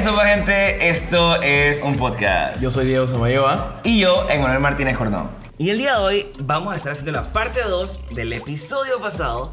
[0.00, 2.62] eso, gente, esto es un podcast.
[2.62, 3.74] Yo soy Diego Samayoa.
[3.84, 5.28] Y yo, Emanuel Martínez Jordón.
[5.58, 9.52] Y el día de hoy vamos a estar haciendo la parte 2 del episodio pasado,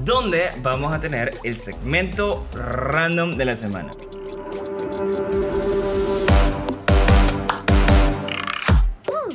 [0.00, 3.92] donde vamos a tener el segmento random de la semana.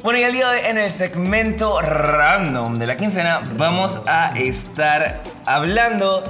[0.02, 4.38] Bueno, y el día de hoy en el segmento random de la quincena vamos a
[4.38, 6.22] estar hablando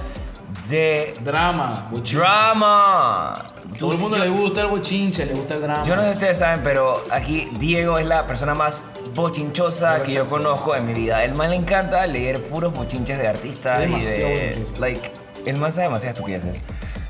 [0.70, 1.90] de Drama.
[1.92, 3.53] drama.
[3.78, 5.84] Todo el mundo Yo- le gusta el bochinche, le gusta el drama.
[5.86, 8.84] Yo no sé si ustedes saben, pero aquí Diego es la persona más
[9.16, 11.24] bochinchosa que yo conozco en mi vida.
[11.24, 14.66] El man le encanta leer puros bochinches de artistas y de.
[14.80, 15.12] Like,
[15.46, 16.62] el man sabe demasiadas estupideces.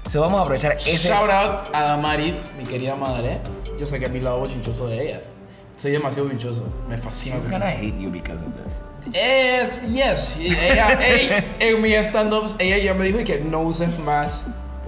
[0.09, 1.07] So vamos a aprovechar ese.
[1.09, 3.39] Shout out a Damaris, mi querida madre.
[3.79, 5.21] Yo sé que a mi lado bochinchoso de ella.
[5.77, 6.63] Soy demasiado bochinchoso.
[6.87, 7.35] Me fascina.
[7.37, 8.83] She's gonna hate you because of this.
[9.13, 10.37] Es, yes.
[10.39, 14.45] Ella, ella- en mis stand-ups, ella ya me dijo que no uses más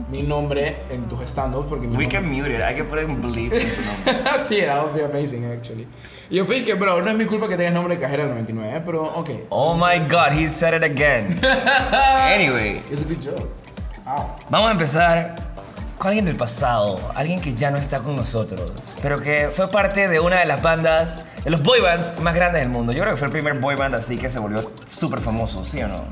[0.09, 2.61] mi nombre en tus stand-ups porque mi We can mute it.
[2.61, 4.39] Hay que poner un bleep en su nombre.
[4.39, 5.87] sí, that would be amazing, actually.
[6.29, 8.33] Y yo fui que, bro, no es mi culpa que tengas nombre de cajera del
[8.33, 9.29] 99, pero ok.
[9.49, 11.39] Oh my god, he said it again.
[12.33, 13.49] Anyway, It's a good joke.
[14.07, 14.35] Ow.
[14.49, 15.35] vamos a empezar
[15.97, 20.07] con alguien del pasado, alguien que ya no está con nosotros, pero que fue parte
[20.07, 22.91] de una de las bandas, de los boy bands más grandes del mundo.
[22.91, 25.81] Yo creo que fue el primer boy band así que se volvió súper famoso, ¿sí
[25.81, 26.03] o no?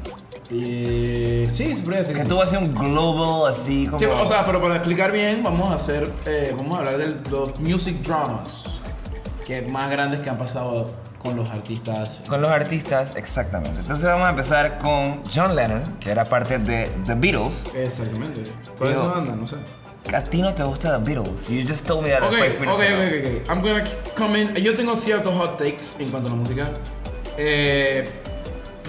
[0.54, 2.14] Y sí, se podría decir.
[2.14, 2.30] Que que sí.
[2.30, 4.00] tuvo así un global así como...
[4.00, 7.30] Sí, o sea, pero para explicar bien, vamos a hacer, eh, vamos a hablar de
[7.32, 8.66] los music dramas
[9.46, 12.22] que más grandes que han pasado con los artistas.
[12.28, 13.80] Con los artistas, exactamente.
[13.80, 17.66] Entonces vamos a empezar con John Lennon, que era parte de The Beatles.
[17.76, 18.44] Exactamente.
[18.78, 19.36] ¿Cuál es esa banda?
[19.36, 19.56] No sé.
[20.14, 21.48] A ti no te gusta The Beatles.
[21.48, 23.38] You just told me that Ok, like ok, five ok, minutes ago.
[23.40, 23.50] ok.
[23.50, 23.84] I'm gonna
[24.18, 24.54] come in.
[24.56, 26.66] Yo tengo ciertos hot takes en cuanto a la música.
[27.38, 28.10] Eh,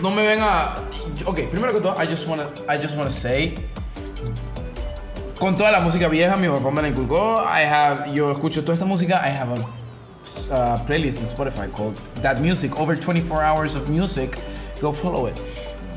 [0.02, 0.74] no me ven a.
[1.26, 3.55] Ok, primero que todo, I just wanna, I just wanna say.
[5.38, 7.44] Con toda la música vieja, mi papá me la inculcó.
[7.44, 9.20] I have, yo escucho toda esta música.
[9.22, 9.60] I have a
[10.52, 12.78] uh, playlist in Spotify called That Music.
[12.78, 14.38] Over 24 hours of music.
[14.80, 15.40] Go follow it.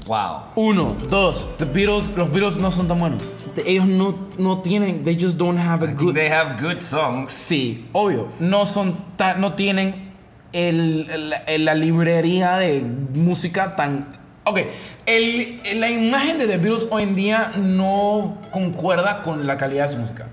[0.08, 0.52] Wow.
[0.56, 3.22] Uno, dos, The Beatles, los Beatles no son tan buenos.
[3.66, 6.16] Ellos no, no tienen, they just don't have a good.
[6.16, 7.32] They have good songs.
[7.32, 8.30] Sí, obvio.
[8.40, 10.07] No son tan, no tienen
[10.54, 14.18] el, el- la librería de música tan.
[14.46, 14.60] Ok,
[15.06, 19.90] el, la imagen de The Beatles hoy en día no concuerda con la calidad de
[19.90, 20.28] su música.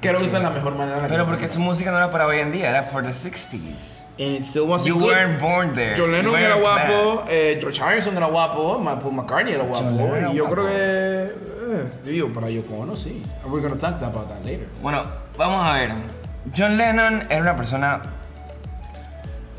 [0.00, 1.06] Creo que esa es la mejor manera.
[1.08, 4.04] Pero porque su música no era para hoy en día, era for the 60s.
[4.20, 5.10] And it still wasn't You good.
[5.12, 5.94] weren't born there.
[5.96, 10.16] John Lennon era guapo, eh, George Harrison era guapo, Paul McCartney era guapo.
[10.16, 10.54] Era y yo guapo.
[10.54, 11.48] creo que.
[11.70, 13.22] Eh, digo, para Yoko Ono sí.
[13.46, 14.66] We're gonna talk about that later.
[14.82, 15.02] Bueno,
[15.36, 15.92] vamos a ver.
[16.56, 18.00] John Lennon era una persona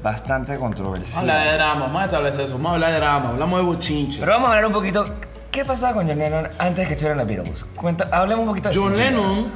[0.03, 1.19] bastante controversial.
[1.21, 4.19] Habla de drama, más establece eso, vamos a hablar de drama, hablamos de bochinche.
[4.19, 5.05] Pero vamos a hablar un poquito.
[5.51, 7.63] ¿Qué pasaba con John Lennon antes de que estuvieran los Beatles?
[7.75, 8.95] Cuenta, hablemos un poquito de John.
[8.95, 9.51] Lennon,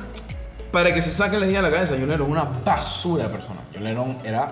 [0.72, 3.59] para que se saquen la idea de la cabeza, John Lennon una basura de persona.
[3.74, 4.52] John Lennon era,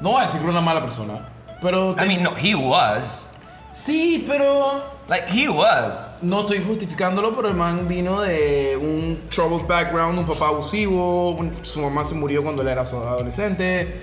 [0.00, 1.14] no voy a decir que era una mala persona,
[1.60, 1.92] pero...
[1.92, 3.28] I mean, no, he was.
[3.70, 5.94] sí, pero Like, he was.
[6.20, 11.58] no estoy justificándolo, pero el man vino de un troubled background, un papá abusivo, un-
[11.62, 14.02] su mamá se murió cuando él era adolescente.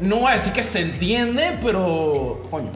[0.00, 2.42] No voy a decir que se entiende, pero...
[2.50, 2.70] Coño.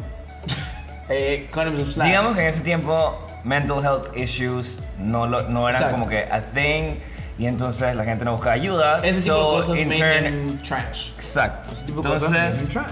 [1.08, 2.06] eh, slack.
[2.06, 5.98] Digamos que en ese tiempo, mental health issues no, lo- no eran Exacto.
[5.98, 6.96] como que a thing.
[7.38, 8.98] Y entonces la gente no buscaba ayuda.
[9.04, 11.10] Ese tipo so, de cosas turn- trash.
[11.16, 11.72] Exacto.
[11.72, 12.90] Ese tipo de cosas Entonces, trash.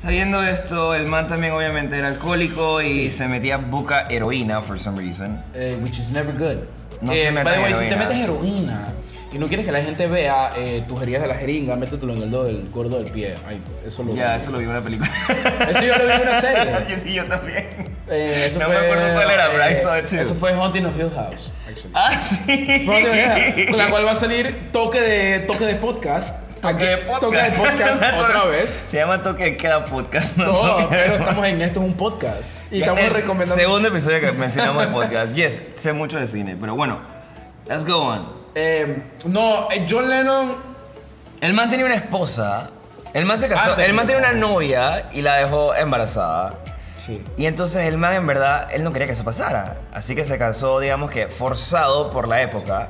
[0.00, 5.00] sabiendo esto, el man también obviamente era alcohólico y se metía buca heroína for some
[5.00, 5.42] reason.
[5.54, 6.58] Eh, which is never good.
[7.00, 7.96] No Eh, se the way, si te heroína.
[7.96, 8.84] metes heroína
[9.32, 12.22] y no quieres que la gente vea eh, tus heridas de la jeringa, métetelo en
[12.22, 13.34] el dedo del gordo del pie.
[13.46, 15.08] Ay, eso lo Ya, eso lo vi en una película.
[15.70, 16.72] Eso yo lo vi en una serie.
[16.88, 17.68] Yo sí, yo también.
[18.08, 20.16] Eh, eso no fue, me acuerdo cuál era, pero I eh, saw it too.
[20.16, 21.92] Eso fue Haunting of Hill House, actually.
[21.94, 22.82] Ah, sí.
[22.84, 25.74] Fue Haunting of Hill House, con la cual va a salir toque de, toque de
[25.76, 26.50] podcast.
[26.60, 27.20] Toque de podcast.
[27.20, 28.70] Toque de podcast otra vez.
[28.88, 30.36] Se llama Toque de Queda Podcast.
[30.36, 32.54] No, No, pero estamos en esto es un podcast.
[32.72, 33.54] Y estamos es recomendando.
[33.54, 35.32] Segundo episodio que mencionamos de podcast.
[35.34, 36.98] Yes, sé mucho de cine, pero bueno.
[37.68, 38.39] Let's go on.
[38.54, 40.56] Eh, no, eh, John Lennon.
[41.40, 42.70] El man tenía una esposa.
[43.14, 43.70] El man se casó.
[43.70, 46.54] Antes el man tenía una novia y la dejó embarazada.
[47.04, 47.22] Sí.
[47.36, 49.78] Y entonces el man en verdad, él no quería que eso pasara.
[49.92, 52.88] Así que se casó, digamos que forzado por la época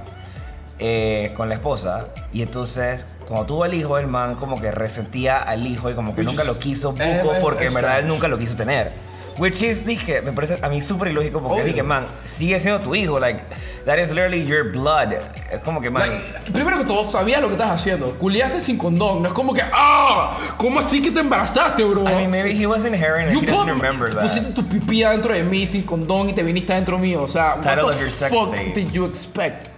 [0.78, 2.06] eh, con la esposa.
[2.32, 6.14] Y entonces, cuando tuvo el hijo, el man como que resentía al hijo y como
[6.14, 8.92] que Which nunca is- lo quiso eh, porque en verdad él nunca lo quiso tener.
[9.38, 11.72] Which is, dije, me parece a mí súper ilógico porque Obvio.
[11.72, 13.18] dije, man, sigue siendo tu hijo.
[13.18, 13.42] Like,
[13.86, 15.12] that is literally your blood.
[15.50, 16.10] Es como que, man.
[16.10, 18.10] Like, primero que todo, sabías lo que estás haciendo.
[18.18, 19.22] Culiaste sin condón.
[19.22, 20.36] No es como que, ¡ah!
[20.58, 22.02] ¿Cómo así que te embarazaste, bro?
[22.02, 23.32] I mean, maybe he wasn't hearing it.
[23.34, 24.22] You He doesn't put- remember that.
[24.22, 27.22] Pusiste tu pipí adentro de mí sin condón y te viniste adentro mío.
[27.22, 28.74] O sea, Title what of the your sex fuck tape.
[28.74, 29.70] did you expect?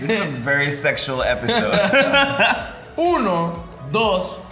[0.00, 1.72] This is a very sexual episode.
[2.96, 3.52] Uno,
[3.92, 4.42] dos.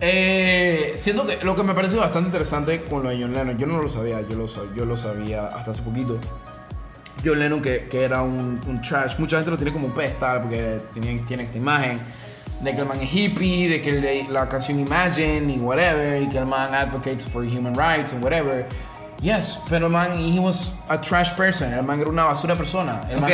[0.00, 3.66] Eh, siento que lo que me parece bastante interesante con lo de John Lennon, yo
[3.66, 6.18] no lo sabía, yo lo, yo lo sabía hasta hace poquito.
[7.24, 10.42] John Lennon que, que era un, un trash, mucha gente lo tiene como un pedestal
[10.42, 11.98] porque tienen, tiene esta imagen
[12.60, 16.28] de que el man es hippie, de que le- la canción Imagine y whatever, y
[16.28, 18.66] que el man advocates for human rights and whatever.
[19.22, 23.00] Yes, pero el man, he was a trash person, el man era una basura persona.
[23.10, 23.30] El man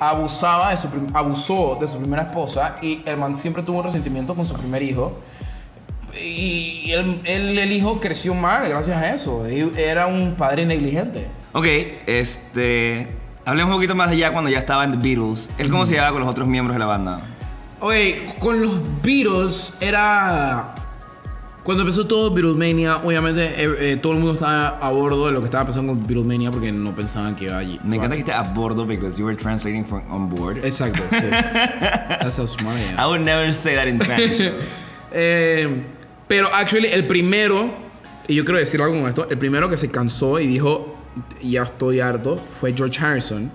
[0.00, 4.34] abusaba de su abusó de su primera esposa y el man siempre tuvo un resentimiento
[4.34, 5.12] con su primer hijo.
[6.18, 9.46] Y él, él- el hijo creció mal gracias a eso.
[9.46, 11.26] Era un padre negligente.
[11.52, 11.66] ok,
[12.06, 13.08] este.
[13.44, 15.50] Hablemos un poquito más allá cuando ya estaba en The Beatles.
[15.58, 17.20] ¿Él cómo se llevaba con los otros miembros de la banda?
[17.80, 20.74] Oye, con los Beatles era.
[21.64, 25.40] Cuando empezó todo Beatlemania, obviamente eh, eh, todo el mundo estaba a bordo de lo
[25.40, 27.78] que estaba pasando con Beatlemania porque no pensaban que iba allí.
[27.84, 30.64] Me encanta que esté a bordo because you were translating from on board.
[30.64, 31.26] Exacto, sí.
[31.30, 32.98] That's how smart I am.
[32.98, 34.40] I would never say that in Spanish.
[35.12, 35.66] Eh,
[36.30, 37.74] pero actually el primero,
[38.28, 40.96] y yo quiero decir algo con esto, el primero que se cansó y dijo,
[41.42, 43.50] ya estoy harto, fue George Harrison.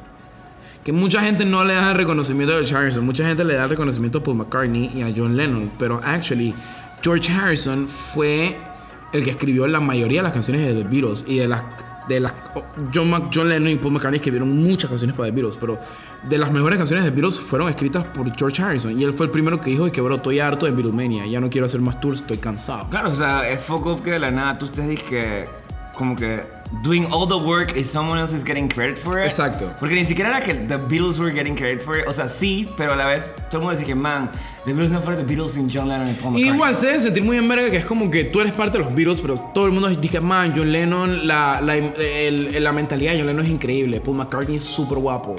[0.84, 3.64] Que mucha gente no le da el reconocimiento a George Harrison, mucha gente le da
[3.64, 6.54] el reconocimiento a Paul McCartney y a John Lennon, pero actually
[7.02, 8.58] George Harrison fue
[9.14, 11.64] el que escribió la mayoría de las canciones de The Beatles y de las
[12.08, 12.34] de las
[12.94, 15.80] John, Mac- John Lennon y Paul McCartney escribieron muchas canciones para The Beatles, pero
[16.24, 19.26] de las mejores canciones de The Beatles fueron escritas por George Harrison y él fue
[19.28, 22.00] el primero que dijo que bro, estoy harto de Beatlemania, ya no quiero hacer más
[22.00, 22.90] tours, estoy cansado.
[22.90, 25.50] claro, o sea, es foco que de la nada tú te dices.
[25.94, 26.42] Como que.
[26.84, 29.26] Doing all the work and someone else is getting credit for it.
[29.26, 29.72] Exacto.
[29.80, 32.08] Porque ni siquiera era que The Beatles were getting credit for it.
[32.08, 34.30] O sea, sí, pero a la vez todo el mundo dice que, man,
[34.66, 36.54] The Beatles no fueron The Beatles sin John Lennon y Paul Y McCartney.
[36.56, 38.84] igual se debe sentir muy en verga que es como que tú eres parte de
[38.84, 43.12] los Beatles, pero todo el mundo dice, man, John Lennon, la, la, el- la mentalidad
[43.14, 45.36] de John Lennon es increíble, Paul McCartney es súper guapo.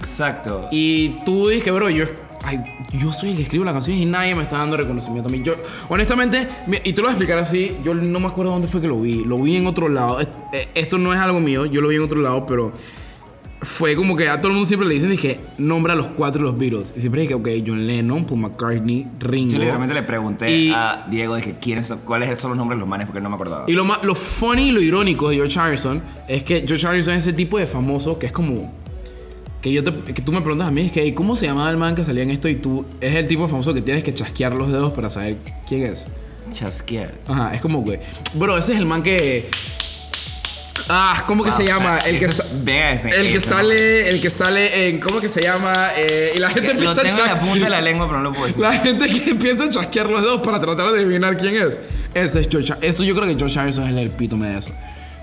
[0.00, 0.66] Exacto.
[0.70, 2.06] Y tú dices, bro, yo,
[2.44, 2.60] ay,
[2.92, 5.42] yo soy el que escribo las canciones y nadie me está dando reconocimiento a mí.
[5.44, 5.54] Yo,
[5.88, 6.46] honestamente,
[6.84, 9.00] y te lo voy a explicar así, yo no me acuerdo dónde fue que lo
[9.00, 9.24] vi.
[9.24, 10.20] Lo vi en otro lado.
[10.20, 12.72] Eh, Esto no es algo mío, yo lo vi en otro lado, pero
[13.62, 16.40] fue como que a todo el mundo siempre le dicen, dije, nombra a los cuatro
[16.42, 16.94] los Beatles.
[16.96, 19.52] Y siempre dije, ok, John Lennon, Paul McCartney, Ringo.
[19.52, 22.80] Yo literalmente le pregunté Y- a Diego que quiénes son, cuáles son los nombres de
[22.80, 23.64] los manes porque no me acordaba.
[23.68, 27.12] Y lo, más, lo funny y lo irónico de George Harrison es que George Harrison
[27.12, 28.79] es ese tipo de famoso que es como.
[29.62, 31.70] Que, yo te- que tú me preguntas a mí, es que, "Ey, ¿cómo se llamaba
[31.70, 32.48] el man que salía en esto?
[32.48, 35.36] Y tú, es el tipo famoso que tienes que chasquear los dedos para saber
[35.68, 36.06] quién es.
[36.52, 37.12] Chasquear.
[37.28, 37.98] Ajá, es como, güey.
[38.34, 39.48] Bro, ese es el man que.
[40.88, 41.98] Ah, ¿cómo que Ah, se o sea, llama?
[41.98, 44.08] el que, es- vea ese- el que ese sale.
[44.08, 44.98] El que sale en.
[44.98, 45.90] ¿Cómo que se llama?
[45.96, 48.18] Eh, y la gente Lo empieza a tengo en la punta de la lengua, pero
[48.18, 48.62] no lo puedo decir.
[48.62, 51.78] la gente que empieza a chasquear los dedos para tratar de adivinar quién es.
[52.14, 54.72] Ese es George Eso yo creo que George Harrison es el epítome de eso.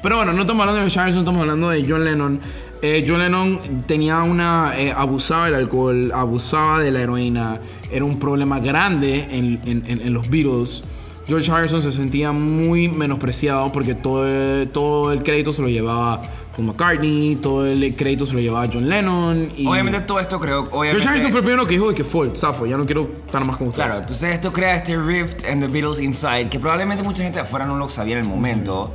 [0.04, 2.40] Pero bueno, no estamos hablando de George Harrison, estamos hablando de John Lennon.
[2.82, 4.74] Eh, John Lennon tenía una.
[4.78, 7.58] eh, abusaba del alcohol, abusaba de la heroína.
[7.92, 10.84] Era un problema grande en, en- en- en los Beatles.
[11.28, 14.26] George Harrison se sentía muy menospreciado porque todo,
[14.70, 16.22] todo el crédito se lo llevaba
[16.56, 19.50] Paul McCartney, todo el crédito se lo llevaba John Lennon.
[19.58, 20.92] Y Obviamente todo esto creo, obviamente...
[21.02, 22.30] George Harrison fue el primero que dijo de que fue,
[22.70, 23.86] ya no quiero estar más con ustedes.
[23.88, 27.66] Claro, entonces esto crea este rift en The Beatles Inside que probablemente mucha gente afuera
[27.66, 28.94] no lo sabía en el momento.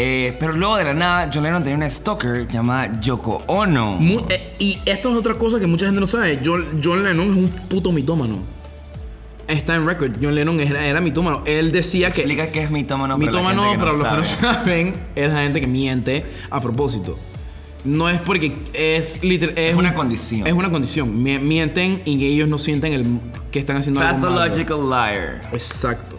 [0.00, 3.96] Eh, pero luego de la nada, John Lennon tenía una stalker llamada Yoko Ono.
[3.96, 6.38] Mu- eh, y esto es otra cosa que mucha gente no sabe.
[6.44, 8.36] John, John Lennon es un puto mitómano.
[9.48, 10.12] Está en record.
[10.22, 11.42] John Lennon era, era mitómano.
[11.46, 12.20] Él decía que.
[12.20, 14.54] Explica qué es mitómano, mitómano, para la gente para que los que no sabe.
[14.64, 17.18] saben, es la gente que miente a propósito.
[17.84, 19.54] No es porque es literal.
[19.58, 20.46] Es, una un- condición.
[20.46, 21.22] Es una condición.
[21.22, 24.34] Mi- Mienten y que ellos no sienten el, que están haciendo algo malo.
[24.36, 25.40] Pathological liar.
[25.52, 26.16] Exacto.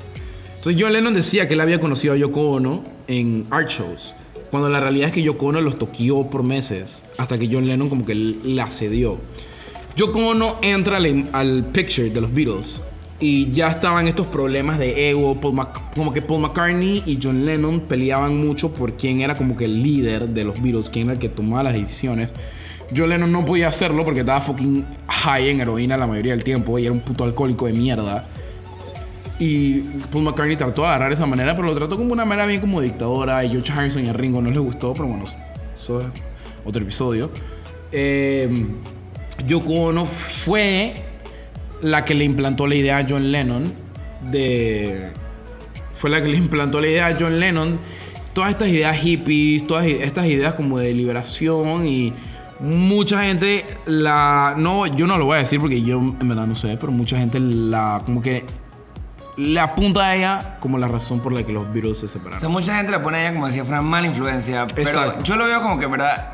[0.56, 4.14] Entonces John Lennon decía que él había conocido a Yoko Ono en art shows.
[4.52, 7.04] Cuando la realidad es que Yoko Ono los toqueó por meses.
[7.18, 9.18] Hasta que John Lennon como que la cedió.
[9.96, 12.82] Yoko Ono entra al, picture de los Beatles.
[13.20, 15.40] Y ya estaban estos problemas de ego.
[15.96, 19.84] Como que Paul McCartney y John Lennon peleaban mucho por quién era como que el
[19.84, 20.90] líder de los Beatles.
[20.90, 22.34] Quién era el que tomaba las decisiones.
[22.96, 26.80] John Lennon no podía hacerlo porque estaba fucking high en heroína la mayoría del tiempo.
[26.80, 28.26] Y era un puto alcohólico de mierda.
[29.40, 29.80] Y
[30.12, 32.82] Paul McCartney trató de agarrar esa manera, pero lo trató como una manera bien como
[32.82, 33.44] dictadora.
[33.46, 35.24] Y George Harrison y a Ringo no les gustó, pero bueno,
[35.74, 36.06] eso es
[36.66, 37.32] otro episodio.
[37.92, 38.50] Eh,
[39.48, 40.94] Yoko Ono fue
[41.82, 43.64] la que le implantó la idea a John Lennon
[44.30, 45.10] de...
[45.94, 47.80] Fue la que le implantó la idea a John Lennon.
[48.34, 52.14] Todas estas ideas hippies, todas estas ideas como de liberación y
[52.60, 54.54] mucha gente la...
[54.58, 57.18] No, yo no lo voy a decir porque yo en verdad no sé, pero mucha
[57.18, 58.02] gente la...
[58.06, 58.44] como que
[59.40, 62.40] le apunta a ella como la razón por la que los Beatles se O separaron.
[62.40, 64.68] sea, mucha gente la pone a ella como si fuera una mala influencia.
[64.76, 65.24] Pero Exacto.
[65.24, 66.30] yo lo veo como que, en verdad,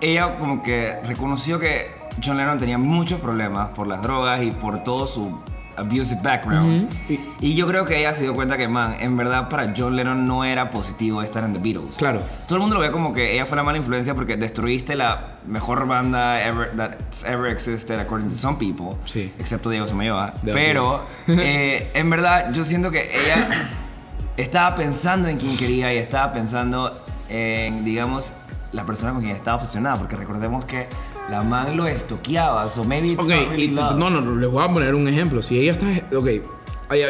[0.00, 1.90] ella como que reconoció que
[2.24, 5.38] John Lennon tenía muchos problemas por las drogas y por todo su
[5.76, 6.88] abusive background.
[7.08, 9.94] Y- Y yo creo que ella se dio cuenta que, man, en verdad para John
[9.96, 11.96] Lennon no era positivo estar en The Beatles.
[11.96, 12.20] Claro.
[12.46, 15.36] Todo el mundo lo ve como que ella fue la mala influencia porque destruiste la
[15.46, 18.96] mejor banda ever, that's ever existed, according to some people.
[19.04, 19.32] Sí.
[19.38, 20.34] Excepto Diego Samayoa.
[20.44, 23.70] Pero, eh, en verdad, yo siento que ella
[24.36, 26.92] estaba pensando en quien quería y estaba pensando
[27.28, 28.32] en, digamos,
[28.72, 29.96] la persona con quien estaba obsesionada.
[29.96, 30.86] Porque recordemos que
[31.30, 32.68] la man lo estoqueaba.
[32.68, 33.98] So maybe it's Ok, not really y- love.
[33.98, 35.42] no, no, les voy a poner un ejemplo.
[35.42, 36.16] Si ella está.
[36.16, 36.28] Ok,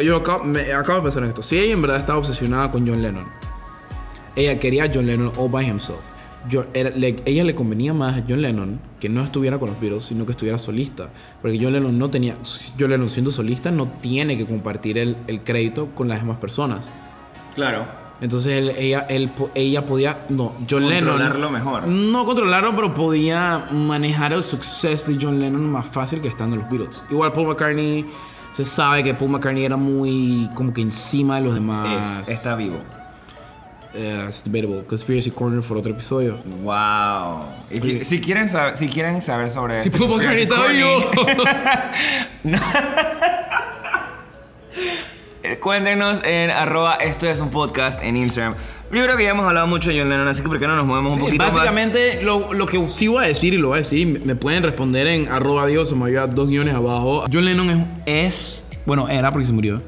[0.03, 1.43] yo acabo, me- acabo de pensar en esto.
[1.43, 3.25] Si ella en verdad estaba obsesionada con John Lennon,
[4.35, 5.99] ella quería a John Lennon all by himself.
[6.49, 9.79] Yo- era- le- ella le convenía más a John Lennon que no estuviera con los
[9.81, 11.09] Beatles, sino que estuviera solista.
[11.41, 12.35] Porque John Lennon no tenía.
[12.79, 16.85] John Lennon siendo solista no tiene que compartir el, el crédito con las demás personas.
[17.53, 17.85] Claro.
[18.19, 20.17] Entonces él- ella, él ella podía.
[20.29, 21.09] No, John Lennon.
[21.17, 21.87] Controlarlo mejor.
[21.87, 26.63] No controlarlo, pero podía manejar el suceso de John Lennon más fácil que estando en
[26.63, 27.01] los Beatles.
[27.11, 28.05] Igual Paul McCartney.
[28.53, 32.21] Se sabe que Paul McCartney era muy como que encima de los demás.
[32.27, 32.77] Es- está vivo.
[33.93, 34.83] Eh, it's debatable.
[34.85, 36.37] Conspiracy Corner for otro episodio.
[36.63, 37.45] Wow.
[37.71, 40.89] If si, quieren saber, si quieren saber sobre Si Paul McCartney está vivo.
[42.43, 42.59] eh,
[45.55, 48.55] Cuéntenos en arroba esto es un podcast en Instagram.
[48.91, 50.75] Yo creo que ya hemos hablado mucho de John Lennon, así que ¿por qué no
[50.75, 51.53] nos movemos un poquito más?
[51.53, 54.63] Básicamente, lo, lo que sí voy a decir, y lo voy a decir, me pueden
[54.63, 57.25] responder en arroba Dios o me ayuda dos guiones abajo.
[57.31, 59.81] John Lennon es, es- bueno, era porque se murió,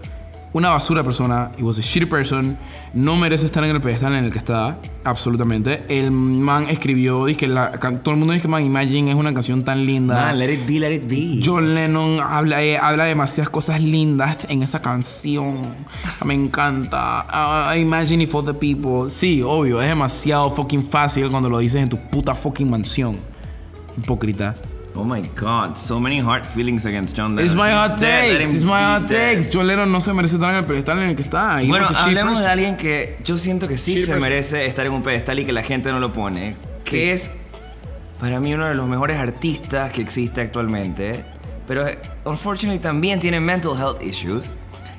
[0.54, 1.52] una basura persona.
[1.58, 2.58] He was a shitty person.
[2.94, 5.84] No merece estar en el pedestal en el que está, absolutamente.
[5.90, 9.34] El man escribió, dice que la, todo el mundo dice que man, Imagine es una
[9.34, 10.16] canción tan linda.
[10.16, 11.40] Man, let it be, let it be.
[11.44, 15.58] John Lennon habla, eh, habla demasiadas cosas lindas en esa canción.
[16.26, 17.26] Me encanta.
[17.30, 19.10] Ah, Imagine for the people.
[19.10, 23.16] Sí, obvio, es demasiado fucking fácil cuando lo dices en tu puta fucking mansión.
[23.98, 24.56] Hipócrita.
[25.00, 27.46] Oh my god, so many hard feelings against John Lennon.
[27.46, 28.54] It's my hot takes.
[28.54, 29.50] It's my hot takes.
[29.50, 31.62] John Lennon no se merece estar en el pedestal en el que está.
[31.62, 34.20] He Bueno, hablemos de alguien que yo siento que sí se person.
[34.20, 36.58] merece estar en un pedestal y que la gente no lo pone.
[36.84, 37.30] Que es,
[38.20, 41.24] para mí, uno de los mejores artistas que existe actualmente.
[41.66, 41.86] Pero,
[42.26, 44.52] unfortunately, también tiene mental health issues.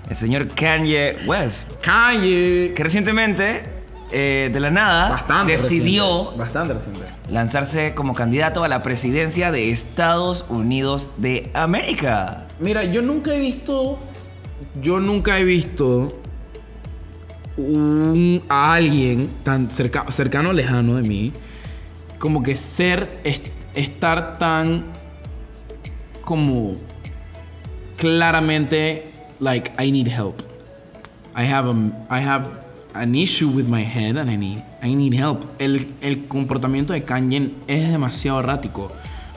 [0.08, 1.72] El señor Kanye West.
[1.82, 2.72] Kanye.
[2.74, 3.79] Que recientemente,
[4.12, 6.38] eh, de la nada, Bastante decidió reciente.
[6.38, 7.00] Bastante reciente.
[7.30, 12.46] lanzarse como candidato a la presidencia de Estados Unidos de América.
[12.58, 13.98] Mira, yo nunca he visto.
[14.80, 16.16] Yo nunca he visto.
[17.56, 21.32] Un, a alguien tan cerca, cercano o lejano de mí.
[22.18, 23.08] Como que ser.
[23.24, 24.84] est- estar tan.
[26.24, 26.74] Como.
[27.96, 29.06] Claramente.
[29.40, 30.40] Like, I need help.
[31.34, 31.74] I have, a,
[32.10, 32.46] I have
[32.94, 35.44] an issue with my head and I need, I need help.
[35.58, 38.90] El, el comportamiento de Kanye es demasiado errático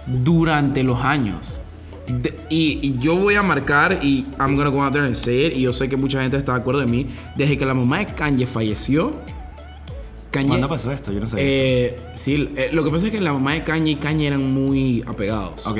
[0.07, 1.59] durante los años.
[2.07, 5.45] De- y, y yo voy a marcar y I'm gonna go out there and say
[5.45, 7.07] it y yo sé que mucha gente está de acuerdo de mí.
[7.37, 9.13] Desde que la mamá de Kanye falleció,
[10.31, 10.47] Kanye...
[10.49, 11.11] ¿Cuándo pasó esto?
[11.13, 11.37] Yo no sé.
[11.39, 14.53] Eh, sí, eh, lo que pasa es que la mamá de Kanye y Kanye eran
[14.53, 15.65] muy apegados.
[15.65, 15.77] ok.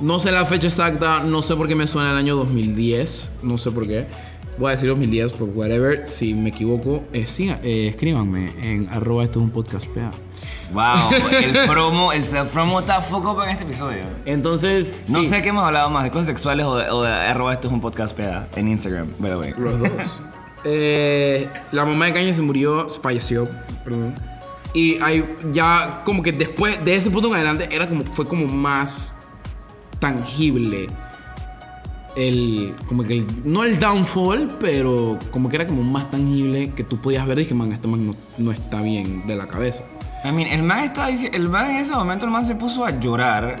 [0.00, 3.58] No sé la fecha exacta, no sé por qué me suena el año 2010, no
[3.58, 4.06] sé por qué.
[4.58, 9.22] Voy a decir 2010 por whatever, si me equivoco, eh, sí, eh, escríbanme en arroba
[9.22, 10.10] esto es un podcast PA.
[10.72, 14.02] Wow, el promo, el self-promo está foco para este episodio.
[14.26, 17.08] Entonces, No sí, sé qué hemos hablado más, de cosas sexuales o de, o de
[17.10, 19.54] arroba esto es un podcast peda en Instagram, by the way.
[19.56, 19.90] los dos.
[20.64, 23.48] Eh, la mamá de Kanye se murió, falleció,
[23.84, 24.12] perdón.
[24.74, 28.46] Y hay, ya como que después de ese punto en adelante era como, fue como
[28.46, 29.14] más
[30.00, 30.88] tangible
[32.16, 36.84] el, como que el- no el downfall, pero como que era como más tangible que
[36.84, 39.84] tú podías ver y que man, este man no, no está bien de la cabeza.
[40.24, 42.90] I mean, el man está el man en ese momento el man se puso a
[42.98, 43.60] llorar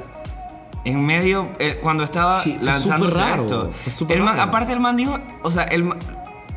[0.84, 3.72] en medio eh, cuando estaba Sí, lanzándose raro, esto.
[3.84, 4.48] fue súper El man- raro.
[4.48, 5.98] aparte el man dijo, o sea, el man,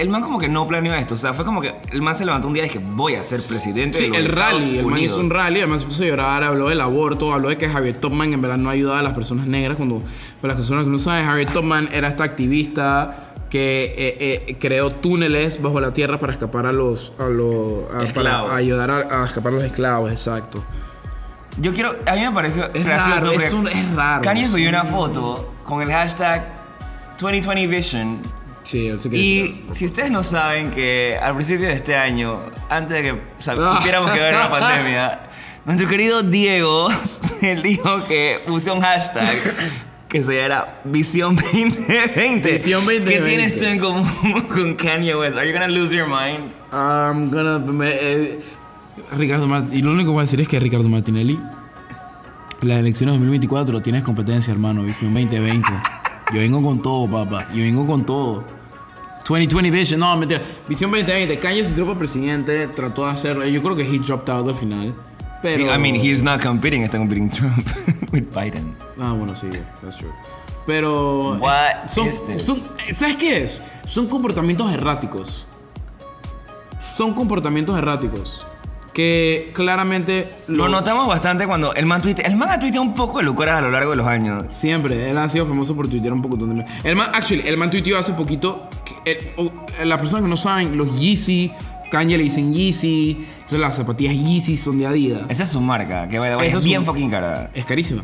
[0.01, 2.25] el man como que no planeó esto, o sea, fue como que el man se
[2.25, 4.77] levantó un día y dije, voy a ser presidente Sí, de los el Estados rally,
[4.77, 5.11] el man Unidos".
[5.13, 7.99] hizo un rally, además se puso a llorar, habló del aborto, habló de que Harriet
[7.99, 9.77] Tubman en verdad no ayudaba a las personas negras.
[9.77, 10.01] Cuando,
[10.41, 14.91] para las personas que no saben, Harriet Tubman era esta activista que eh, eh, creó
[14.91, 17.11] túneles bajo la tierra para escapar a los.
[17.19, 20.63] A los a- para ayudar a, a escapar a los esclavos, exacto.
[21.59, 24.21] Yo quiero, a mí me pareció Es gracioso raro, es, un- es raro.
[24.23, 26.45] Kanye subió una foto con el hashtag
[27.19, 28.19] 2020 Vision
[28.71, 32.41] Sí, él se quería Y si ustedes no saben que al principio de este año,
[32.69, 33.75] antes de que Ah.
[33.77, 35.19] supiéramos que iba a haber una pandemia,
[35.65, 36.87] nuestro querido Diego,
[37.41, 39.35] él dijo que puso un hashtag
[40.07, 42.51] que se llama Visión 2020.
[42.53, 43.13] Visión 2020.
[43.13, 44.07] ¿Qué tienes tú en común
[44.53, 45.37] con Kanye West?
[45.37, 46.51] Are you gonna lose your mind?
[46.71, 47.61] I'm gonna.
[47.89, 48.39] eh,
[49.17, 49.79] Ricardo Martinelli.
[49.79, 51.37] Y lo único que voy a decir es que Ricardo Martinelli
[52.61, 54.83] Las elecciones 2024 tienes competencia, hermano.
[54.83, 55.67] Visión 2020.
[56.33, 57.47] Yo vengo con todo, papá.
[57.53, 58.60] Yo vengo con todo.
[59.27, 60.41] 2020 Vision, no, mentira.
[60.67, 61.39] Visión 2020.
[61.39, 62.67] Kanye se tiró para presidente.
[62.67, 63.45] Trató de hacerlo.
[63.45, 64.93] Yo creo que he dropped out al final.
[65.41, 65.65] Pero.
[65.65, 67.65] Sí, I mean, he's not competing, está competing Trump
[68.11, 68.75] with Biden.
[68.99, 69.47] Ah, bueno, sí,
[69.81, 70.11] that's true.
[70.65, 71.37] Pero.
[71.39, 72.43] What son, is this?
[72.45, 72.61] son-
[72.93, 73.61] ¿Sabes qué es?
[73.87, 75.45] Son comportamientos erráticos.
[76.95, 78.45] Son comportamientos erráticos.
[78.93, 82.25] Que claramente Lo notamos bastante cuando el man tuitea.
[82.27, 84.45] El man ha tuiteado un poco de locuras a lo largo de los años.
[84.49, 87.69] Siempre, él ha sido famoso por tuitear un poco donde El man, actually, el man
[87.71, 88.69] tuiteó hace poquito.
[89.03, 89.51] Que el- o-
[89.85, 91.51] las personas que no saben, los Yeezy,
[91.89, 93.25] Kanye le dicen Yeezy.
[93.35, 95.21] Entonces las zapatillas Yeezy son de Adidas.
[95.29, 97.49] Esa es su marca, que vaya, es es bien su- fucking cara.
[97.53, 98.03] Es carísima.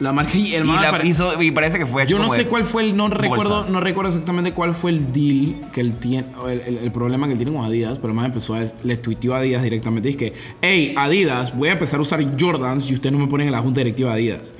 [0.00, 2.46] La marca y el Y, man la hizo, y parece que fue Yo no sé
[2.46, 6.24] cuál fue el, no recuerdo, no recuerdo exactamente cuál fue el deal que él tiene,
[6.48, 9.34] el, el- el problema que él tiene con Adidas, pero además empezó a, le tuiteó
[9.34, 13.12] a Adidas directamente, dice que, hey, Adidas, voy a empezar a usar Jordans y ustedes
[13.12, 14.52] no me ponen en la junta directiva de Adidas.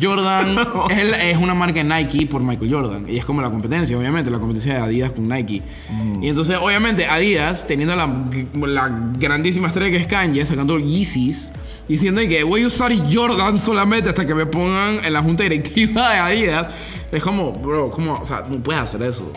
[0.00, 0.56] Jordan
[0.90, 3.06] es, una marca de Nike por Michael Jordan.
[3.08, 5.62] Y es como la competencia, obviamente, la competencia de Adidas con Nike.
[5.90, 6.22] Mm.
[6.22, 8.06] Y entonces, obviamente, Adidas, teniendo la,
[8.66, 11.52] la grandísima estrella que es Kanye, sacando Yeezys,
[11.88, 16.12] diciendo que voy a usar Jordan solamente hasta que me pongan en la junta directiva
[16.12, 16.68] de Adidas.
[17.10, 19.30] Es como, bro, como, o sea, no puedes hacer eso.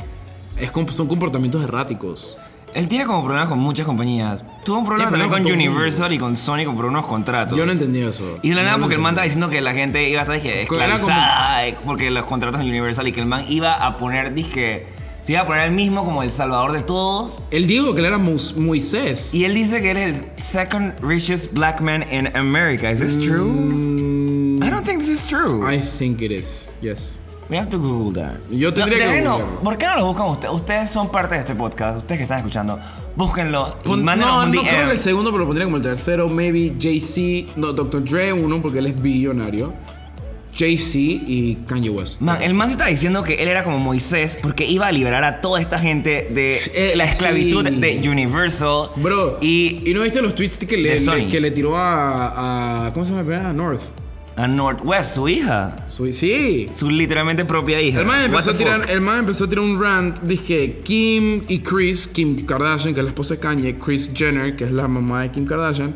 [0.59, 2.37] Es, son comportamientos erráticos.
[2.73, 4.43] Él tiene como problemas con muchas compañías.
[4.63, 7.57] Tuvo un problema también con con el Universal y con Sony por unos contratos.
[7.57, 8.39] Yo no entendí eso.
[8.41, 10.23] Y de la No nada, porque el man estaba diciendo que la gente iba a
[10.23, 13.97] estar dije, esclavizada eh, porque los contratos en Universal y que el man iba a
[13.97, 14.87] poner, dije,
[15.23, 17.41] se iba a poner él mismo como el salvador de todos.
[17.51, 19.33] Él dijo que él era Moisés.
[19.33, 22.91] Y él dice que él es el second richest black man in America.
[22.91, 23.45] Is this true?
[23.45, 25.65] Mm, I don't think this is true.
[25.65, 26.65] I think it is.
[26.81, 27.17] Yes.
[27.49, 28.33] We have to Google that.
[28.49, 29.59] Yo tendría que déjenos- googlearlo.
[29.63, 30.53] ¿Por qué no lo buscan ustedes?
[30.55, 31.97] Ustedes son parte de este podcast.
[31.97, 32.79] Ustedes que están escuchando.
[33.15, 35.83] Búsquenlo y Pon- no, un no creo que el segundo, pero lo pondría como el
[35.83, 36.27] tercero.
[36.29, 37.51] Maybe Jay-Z.
[37.57, 38.03] No, Dr.
[38.03, 39.73] Dre, uno, porque él es billonario.
[40.55, 42.21] Jay-Z y Kanye West.
[42.21, 45.23] Man, el man se está diciendo que él era como Moisés porque iba a liberar
[45.23, 47.75] a toda esta gente de Eh, la esclavitud sí.
[47.75, 48.89] de Universal.
[48.97, 52.93] Bro, y ¿y no viste los tweets que le, le- que le tiró a, a-
[52.93, 53.49] ¿Cómo se llama?
[53.49, 53.81] A North.
[54.35, 55.75] A Northwest, su hija.
[55.89, 56.67] Su- sí.
[56.75, 57.99] Su literalmente propia hija.
[57.99, 60.19] El man, empezó a tirar, el man empezó a tirar un rant.
[60.21, 64.63] Dice Kim y Chris, Kim Kardashian, que es la esposa de Kanye, Chris Jenner, que
[64.65, 65.93] es la mamá de Kim Kardashian.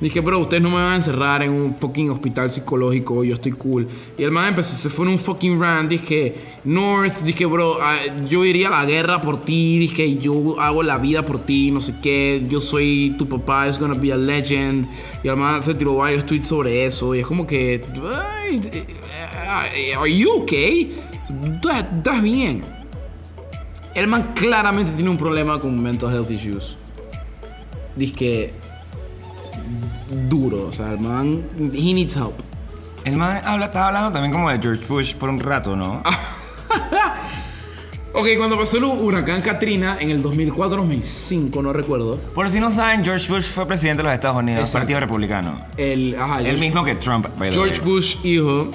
[0.00, 3.50] Dije, bro, ustedes no me van a encerrar en un fucking hospital psicológico, yo estoy
[3.50, 3.88] cool.
[4.16, 5.90] Y el man empezó, se fue en un fucking rant.
[5.90, 9.76] Dije, North, dije, bro, ah, yo iría a la guerra por ti.
[9.80, 12.40] Dije, yo hago la vida por ti, no sé qué.
[12.48, 14.86] Yo soy tu papá, es gonna be a legend.
[15.24, 17.12] Y el man se tiró varios tweets sobre eso.
[17.16, 17.82] Y es como que, eh,
[19.96, 20.94] ¿are you okay?
[21.60, 22.62] ¿Tú estás- estás bien?
[23.96, 26.76] El man claramente tiene un problema con mental health issues.
[27.96, 28.67] Dice que
[30.28, 32.34] duro, o sea, el man he needs help.
[33.04, 36.02] El man habla, estaba hablando también como de George Bush por un rato, ¿no?
[38.14, 42.16] Ok, cuando pasó el huracán Katrina en el 2004-2005, no recuerdo.
[42.34, 44.78] Por si no saben, George Bush fue presidente de los Estados Unidos, Exacto.
[44.78, 45.60] Partido Republicano.
[45.76, 47.90] El, ajá, El George- mismo que Trump, by the George way.
[47.90, 48.70] Bush, hijo.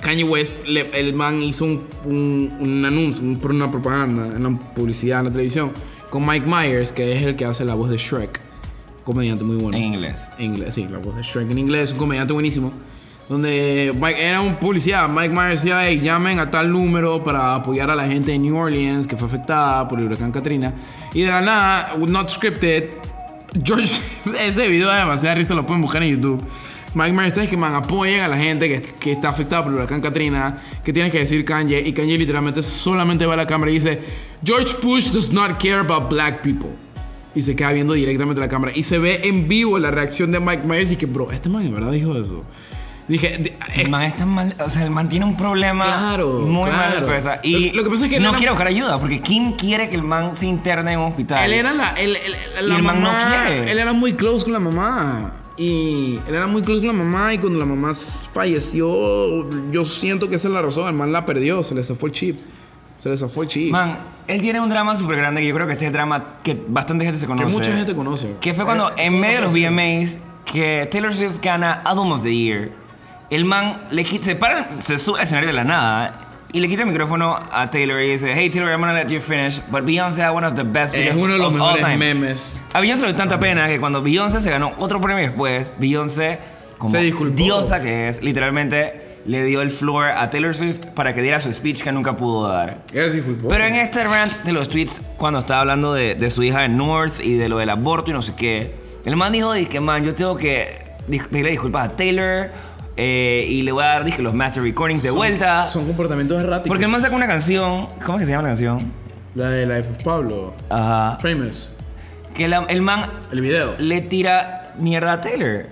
[0.00, 5.18] Kanye West, le- el man hizo un, un- un anuncio, un- una propaganda, una publicidad
[5.20, 5.72] en la televisión
[6.08, 8.40] con Mike Myers, que es el que hace la voz de Shrek.
[9.06, 9.76] Comediante muy bueno.
[9.78, 10.28] En inglés.
[10.36, 12.72] En inglés, sí, la voz de Shrek en inglés, un comediante buenísimo.
[13.28, 15.08] Donde Mike- era un publicidad.
[15.08, 18.56] Mike Myers decía, hey, llamen a tal número para apoyar a la gente de New
[18.56, 20.74] Orleans que fue afectada por el huracán Katrina.
[21.14, 22.90] Y de la nada, not scripted,
[23.64, 23.92] George,
[24.40, 26.42] ese video da demasiada risa, lo pueden buscar en YouTube.
[26.94, 29.78] Mike Myers dice que man, apoyen a la gente que, que está afectada por el
[29.78, 30.58] huracán Katrina.
[30.82, 31.80] Que tienes que decir Kanye.
[31.80, 34.00] Y Kanye literalmente solamente va a la cámara y dice:
[34.44, 36.70] George Bush does not care about black people.
[37.36, 38.72] Y se queda viendo directamente la cámara.
[38.74, 40.90] Y se ve en vivo la reacción de Mike Myers.
[40.90, 42.42] Y que, bro, este man en verdad dijo eso.
[43.08, 46.68] Dije, de- El man está mal, o sea, el man tiene un problema Claro, muy
[46.70, 47.06] mal de claro.
[47.06, 47.38] cabeza.
[47.44, 49.88] Y Lo- lo que pasa es que no era- quiere buscar ayuda, porque ¿quién quiere
[49.88, 51.44] que el man se interne en un hospital?
[51.44, 53.70] Él era la, él- él- la Y el man no mamá- quiere.
[53.70, 55.34] Él era muy close con la mamá.
[55.56, 57.32] Y él era muy close con la mamá.
[57.32, 60.88] Y cuando la mamá falleció, yo siento que esa es la razón.
[60.88, 61.62] El man la perdió.
[61.62, 62.36] Se le zafó el chip.
[63.06, 63.70] Se le zafó el.
[63.70, 66.34] Man, él tiene un drama súper grande que yo creo que este es el drama
[66.42, 67.56] que bastante gente se que conoce.
[67.56, 68.34] mucha gente conoce.
[68.40, 69.52] Que fue cuando, Eh, en medio de los.
[69.52, 72.72] VMAs, que Taylor Swift gana Album of the Year.
[73.30, 76.14] El man le quita, se para, se sube al escenario de la nada
[76.52, 79.20] y le quita el micrófono a Taylor y dice: Hey Taylor, I'm gonna let you
[79.20, 82.60] finish, but Beyoncé had one of the best Es videos uno de los mejores memes.
[82.72, 86.40] A Beyoncé le dio tanta pena que cuando Beyoncé se ganó otro premio después, Beyoncé,
[86.76, 87.02] como Se
[87.36, 91.52] diosa que es, literalmente le dio el floor a Taylor Swift para que diera su
[91.52, 92.78] speech que nunca pudo dar.
[93.48, 96.76] Pero en este rant de los tweets, cuando estaba hablando de, de su hija en
[96.76, 100.04] North y de lo del aborto y no sé qué, el man dijo, que man,
[100.04, 100.84] yo tengo que
[101.30, 102.50] pedirle disculpas a Taylor
[102.96, 105.68] eh, y le voy a dar, dije, los master recordings de Son- vuelta.
[105.68, 106.68] Son comportamientos erráticos.
[106.68, 108.78] Porque el man sacó una canción, ¿cómo es que se llama la canción?
[109.34, 110.54] La de Life of Pablo.
[110.70, 111.18] Ajá.
[111.20, 111.68] Famous.
[112.34, 113.74] Que la- el man El video.
[113.78, 115.66] le tira mierda a Taylor.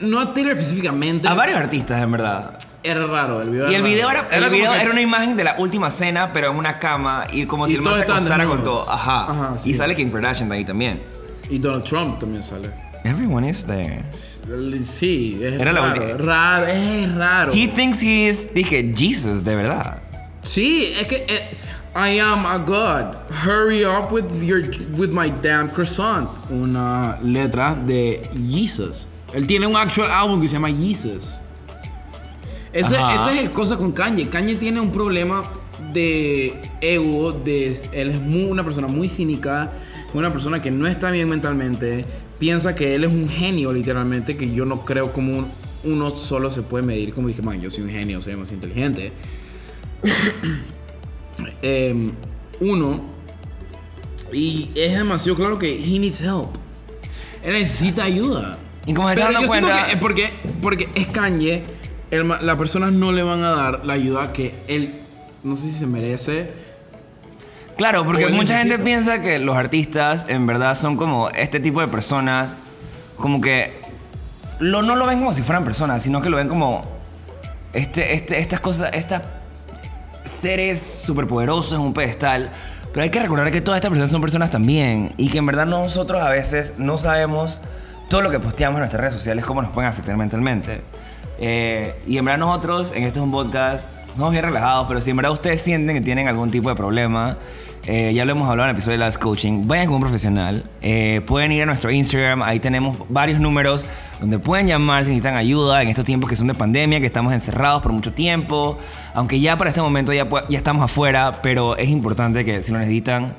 [0.00, 1.28] No a Taylor específicamente.
[1.28, 2.50] A varios artistas, en verdad.
[2.82, 3.70] Era raro el video.
[3.70, 3.92] Y el raro.
[3.92, 6.56] video era, el como video que- era una imagen de la última cena, pero en
[6.56, 8.90] una cama y como Y si el man se acostara con todo.
[8.90, 9.30] Ajá.
[9.30, 9.70] Ajá, sí.
[9.70, 11.00] Y sale Kim Kardashian de ahí también.
[11.50, 12.70] Y Donald Trump también sale.
[13.04, 14.02] Everyone is there.
[14.82, 16.02] Sí, es Era la raro.
[16.02, 16.18] última.
[16.32, 17.52] Raro, es raro.
[17.54, 19.98] He thinks he is, dije, Jesus, de verdad.
[20.42, 21.56] Sí, es que eh,
[21.94, 23.14] I am a god.
[23.44, 24.60] Hurry up with your
[24.96, 26.28] with my damn croissant.
[26.50, 29.06] Una letra de Jesus.
[29.34, 31.38] Él tiene un actual álbum que se llama Jesus.
[32.72, 34.28] Ese, ese es el cosa con Kanye.
[34.28, 35.42] Kanye tiene un problema
[35.92, 39.72] de ego, de él es muy- una persona muy cínica,
[40.14, 42.04] una persona que no está bien mentalmente,
[42.38, 45.46] piensa que él es un genio literalmente, que yo no creo como un-
[45.82, 49.12] uno solo se puede medir, como dije, man, yo soy un genio, soy más inteligente.
[51.62, 52.10] Em,
[52.60, 53.02] uno,
[54.32, 56.50] y es demasiado claro que he needs help.
[57.42, 58.58] Él necesita ayuda.
[58.86, 60.30] Y como se está dando cuenta- que es porque,
[60.62, 61.62] porque es Kanye,
[62.10, 64.94] las personas no le van a dar la ayuda que él,
[65.42, 66.50] no sé si se merece.
[67.76, 71.88] Claro, porque mucha gente piensa que los artistas en verdad son como este tipo de
[71.88, 72.56] personas,
[73.16, 73.72] como que
[74.58, 76.82] lo, no lo ven como si fueran personas, sino que lo ven como
[77.72, 79.22] este, este, estas cosas, estas
[80.24, 82.50] seres superpoderosos en un pedestal.
[82.92, 85.64] Pero hay que recordar que todas estas personas son personas también y que en verdad
[85.64, 87.60] nosotros a veces no sabemos
[88.10, 90.80] todo lo que posteamos en nuestras redes sociales, cómo nos pueden afectar mentalmente.
[91.38, 95.10] Eh, y en verdad nosotros, en esto es un podcast, somos bien relajados, pero si
[95.10, 97.36] en verdad ustedes sienten que tienen algún tipo de problema,
[97.86, 100.64] eh, ya lo hemos hablado en el episodio de Life Coaching, vayan con un profesional.
[100.82, 103.86] Eh, pueden ir a nuestro Instagram, ahí tenemos varios números
[104.18, 107.32] donde pueden llamar si necesitan ayuda en estos tiempos que son de pandemia, que estamos
[107.32, 108.76] encerrados por mucho tiempo.
[109.14, 112.80] Aunque ya para este momento ya, ya estamos afuera, pero es importante que si lo
[112.80, 113.36] necesitan,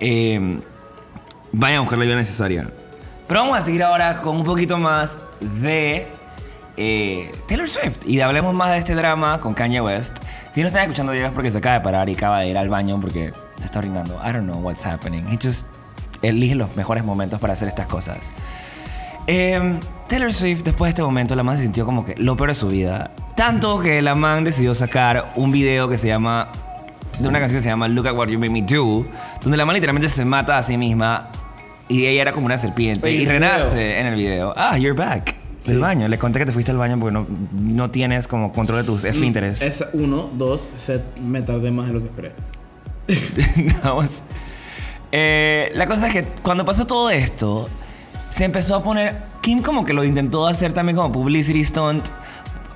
[0.00, 2.68] vayan a buscar la ayuda necesaria.
[3.26, 6.08] Pero vamos a seguir ahora con un poquito más de
[6.76, 10.18] eh, Taylor Swift y hablemos más de este drama con Kanye West.
[10.54, 12.58] Si no están escuchando Diego es porque se acaba de parar y acaba de ir
[12.58, 14.20] al baño porque se está orinando.
[14.22, 15.24] I don't know what's happening.
[15.26, 15.66] He just
[16.22, 18.32] elige los mejores momentos para hacer estas cosas.
[19.26, 22.50] Eh, Taylor Swift, después de este momento, la man se sintió como que lo peor
[22.50, 23.10] de su vida.
[23.36, 26.48] Tanto que la man decidió sacar un video que se llama.
[27.18, 29.06] de una canción que se llama Look at What You Made Me Do,
[29.40, 31.28] donde la man literalmente se mata a sí misma
[31.88, 34.52] y ella era como una serpiente Oye, y renace en el video.
[34.56, 35.36] Ah, you're back.
[35.64, 36.08] Del baño.
[36.08, 39.04] Le conté que te fuiste al baño porque no, no tienes como control de tus
[39.04, 39.62] esfínteres.
[39.62, 42.32] Es uno, dos, set, me tardé más de lo que esperé.
[43.82, 44.22] Vamos.
[45.12, 47.68] Eh, la cosa es que cuando pasó todo esto,
[48.32, 49.14] se empezó a poner.
[49.40, 52.08] Kim, como que lo intentó hacer también como publicity stunt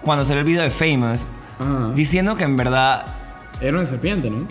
[0.03, 1.27] cuando salió el video de Famous,
[1.59, 1.92] Ajá.
[1.94, 3.05] diciendo que en verdad
[3.61, 4.47] Era una serpiente, ¿no?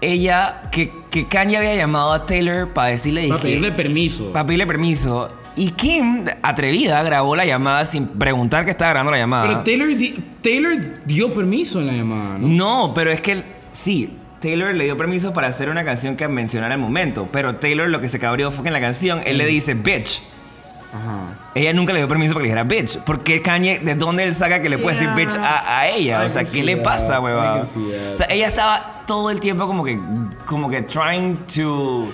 [0.00, 3.28] Ella, que, que Kanye había llamado a Taylor para decirle.
[3.28, 4.32] Para pedirle permiso.
[4.32, 5.28] para pedirle permiso.
[5.56, 9.46] Y Kim, atrevida, grabó la llamada sin preguntar que estaba grabando la llamada.
[9.48, 12.46] Pero Taylor, di- Taylor dio permiso en la llamada, ¿no?
[12.48, 16.74] No, pero es que sí, Taylor le dio permiso para hacer una canción que mencionara
[16.74, 17.28] el momento.
[17.32, 20.22] Pero Taylor lo que se cabrió fue que en la canción él le dice bitch.
[20.94, 21.34] Ajá.
[21.56, 22.98] Ella nunca le dio permiso para que dijera bitch.
[22.98, 26.22] Porque Kanye, ¿de dónde él saca que le puede decir bitch a, a ella?
[26.22, 26.84] I o sea, ¿qué see le that.
[26.84, 27.62] pasa, huevada?
[27.62, 29.98] O sea, ella estaba todo el tiempo como que,
[30.46, 32.06] como que trying to.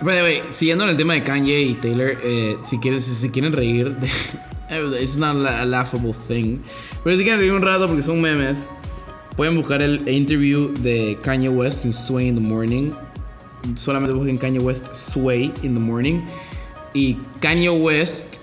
[0.00, 3.30] The way, siguiendo en el tema de Kanye y Taylor, eh, si, quieren, si se
[3.30, 3.94] quieren reír,
[5.00, 6.58] it's not a laughable thing.
[7.04, 8.68] Pero si quieren reír un rato porque son memes,
[9.36, 12.92] pueden buscar el interview de Kanye West en Sway in the Morning.
[13.74, 16.20] Solamente busquen Kanye West Sway in the Morning.
[16.94, 18.36] Y Kanye West,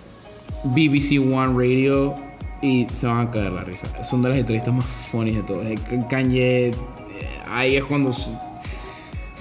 [0.75, 2.15] BBC One Radio.
[2.61, 3.87] Y se van a caer la risa.
[4.03, 5.67] Son de las entrevistas más funny de todas.
[6.09, 6.71] Kanye,
[7.49, 8.11] ahí es cuando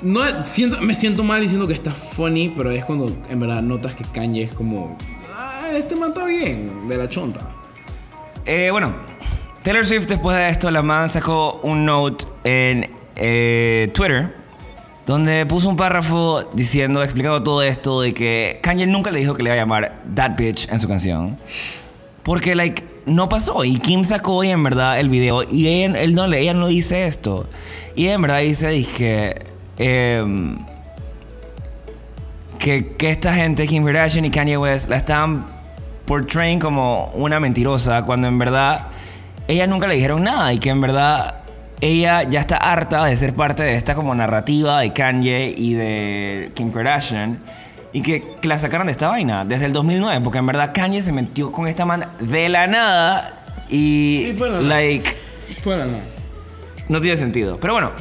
[0.03, 3.95] no siento, me siento mal diciendo que está funny, pero es cuando en verdad notas
[3.95, 4.99] que Kanye es como.
[5.35, 7.41] Ah, este man está bien, de la chonta.
[8.45, 8.95] Eh, bueno,
[9.63, 14.35] Taylor Swift después de esto, la man sacó un note en eh, Twitter
[15.07, 19.43] donde puso un párrafo diciendo, explicando todo esto de que Kanye nunca le dijo que
[19.43, 21.39] le iba a llamar That Bitch en su canción.
[22.23, 23.65] Porque, like, no pasó.
[23.65, 27.07] Y Kim sacó hoy en verdad el video y ella, él no, ella no dice
[27.07, 27.47] esto.
[27.97, 29.35] Y en verdad dice, dije,
[29.79, 30.59] em,
[32.59, 35.47] que, que esta gente, Kim Kardashian y Kanye West, la estaban
[36.07, 38.87] portraying como una mentirosa cuando en verdad
[39.49, 41.37] ella nunca le dijeron nada y que en verdad
[41.81, 46.51] ella ya está harta de ser parte de esta como narrativa de Kanye y de
[46.55, 47.39] Kim Kardashian
[47.93, 51.01] y que, que la sacaron de esta vaina desde el 2009, porque en verdad Kanye
[51.01, 54.69] se metió con esta man de la nada y Sí, fue la nada.
[54.69, 55.17] like
[55.63, 56.14] Fuera, no.
[56.89, 57.59] No tiene sentido.
[57.61, 57.93] Pero bueno,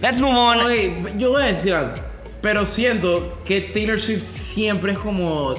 [0.00, 1.18] let's move on.
[1.18, 1.92] Yo voy a decir algo.
[2.40, 5.54] Pero siento que Taylor Swift siempre es como.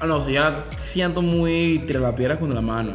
[0.00, 2.94] ah, No, yo la siento muy entre la piedra con la mano.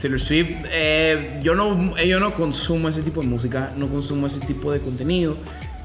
[0.00, 4.26] Taylor Swift, eh, yo, no, eh, yo no consumo ese tipo de música, no consumo
[4.28, 5.36] ese tipo de contenido.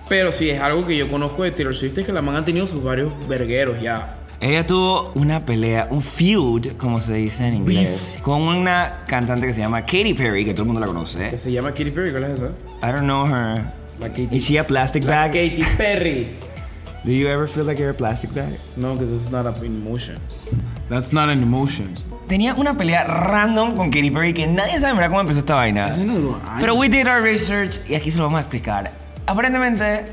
[0.07, 2.45] Pero sí es algo que yo conozco de Taylor Swift, es que la man ha
[2.45, 4.19] tenido sus varios vergueros ya.
[4.39, 8.21] Ella tuvo una pelea, un feud, como se dice en inglés, Beef.
[8.21, 11.29] con una cantante que se llama Katy Perry, que todo el mundo la conoce.
[11.29, 12.47] Que se llama Katy Perry, ¿cuál es esa?
[12.81, 13.63] I don't know her.
[13.99, 14.29] La Katy.
[14.31, 15.31] Is she a plastic La bag?
[15.31, 16.27] Katy Perry.
[17.05, 18.57] Do you ever feel like you're a plastic bag?
[18.75, 20.17] No, because that's not an emotion.
[20.89, 21.93] That's not an emotion.
[22.27, 25.55] Tenía una pelea random con Katy Perry que nadie sabe en verdad cómo empezó esta
[25.55, 25.87] vaina.
[25.87, 26.05] Hace.
[26.59, 28.91] Pero we did our research y aquí se lo vamos a explicar.
[29.25, 30.05] Aparentemente,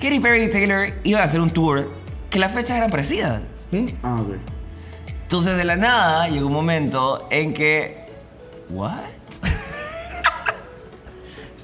[0.00, 1.90] Katy Perry y Taylor iban a hacer un tour
[2.30, 3.40] que las fechas eran parecidas.
[3.74, 3.86] ¿Mm?
[4.02, 4.36] Ah, ok.
[5.22, 7.96] Entonces, de la nada, llegó un momento en que.
[8.70, 9.00] ¿What?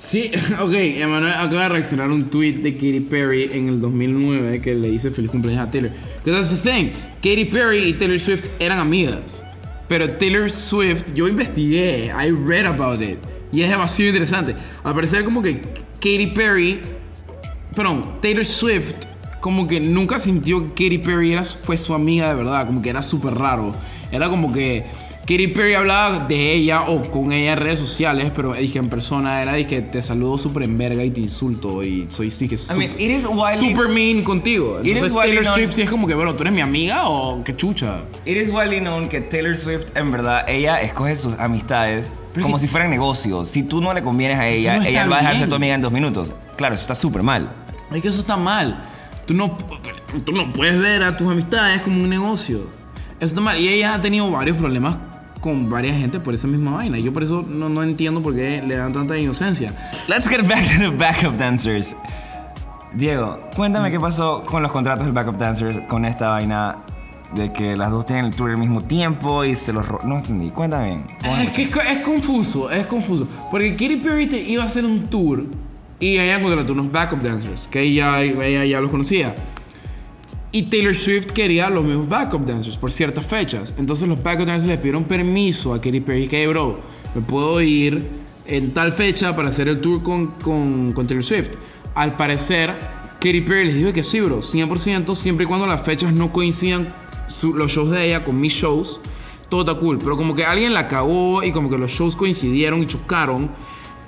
[0.01, 4.75] Sí, ok, Emanuel acaba de reaccionar un tweet de Katy Perry en el 2009 que
[4.75, 5.91] le dice feliz cumpleaños a Taylor.
[6.25, 6.91] Because that's the thing,
[7.23, 9.45] Katy Perry y Taylor Swift eran amigas.
[9.89, 13.19] Pero Taylor Swift, yo investigué, I read about it.
[13.53, 14.55] Y es demasiado interesante.
[14.83, 15.61] Al parecer como que
[16.01, 16.81] Katy Perry,
[17.77, 18.95] perdón, Taylor Swift
[19.41, 22.91] como que nunca sintió que Katy Perry era, fue su amiga de verdad, como que
[22.91, 23.73] era súper raro.
[24.13, 24.85] Era como que
[25.23, 29.41] Katy Perry hablaba de ella o con ella en redes sociales, pero dije en persona
[29.41, 32.91] era dije te saludo súper en verga y te insulto y soy dije I mean,
[33.61, 34.81] super mean contigo.
[34.81, 37.09] It is Entonces Taylor known- Swift sí es como que, bueno, ¿tú eres mi amiga
[37.09, 38.01] o qué chucha?
[38.25, 42.57] It is widely known que Taylor Swift, en verdad, ella escoge sus amistades Pero como
[42.57, 43.49] que- si fueran negocios.
[43.49, 45.51] Si tú no le convienes a ella, no ella va a dejar de ser bien.
[45.51, 46.33] tu amiga en dos minutos.
[46.57, 47.53] Claro, eso está súper mal.
[47.95, 48.87] Es que eso está mal.
[49.31, 49.57] Tú no,
[50.27, 52.67] tú no puedes ver a tus amistades como un negocio.
[53.21, 53.61] Eso está mal.
[53.61, 54.99] Y ella ha tenido varios problemas
[55.41, 56.99] con varias gente por esa misma vaina.
[56.99, 59.73] Yo por eso no, no entiendo por qué le dan tanta inocencia.
[60.09, 61.95] Let's get back to the backup dancers.
[62.93, 66.79] Diego, cuéntame qué pasó con los contratos del backup dancers con esta vaina
[67.37, 70.51] de que las dos tienen el tour al mismo tiempo y se los No entendí,
[70.51, 71.05] cuéntame.
[71.41, 73.29] Es que es, es confuso, es confuso.
[73.53, 75.45] Porque Katy Perry te iba a hacer un tour
[76.01, 78.25] y ella contrató unos backup dancers, que ella,
[78.65, 79.37] ya los conocía.
[80.53, 83.75] Y Taylor Swift quería los mismos backup dancers por ciertas fechas.
[83.79, 86.81] Entonces los backup dancers le pidieron permiso a Katy Perry que, "Hey, bro,
[87.15, 88.03] me puedo ir
[88.47, 91.51] en tal fecha para hacer el tour con, con, Taylor Swift.
[91.95, 92.75] Al parecer,
[93.21, 96.89] Katy Perry les dijo que sí, bro, 100%, siempre y cuando las fechas no coincidan
[97.55, 99.01] los shows de ella con mis shows.
[99.49, 102.83] Todo está cool, pero como que alguien la cagó y como que los shows coincidieron
[102.83, 103.51] y chocaron.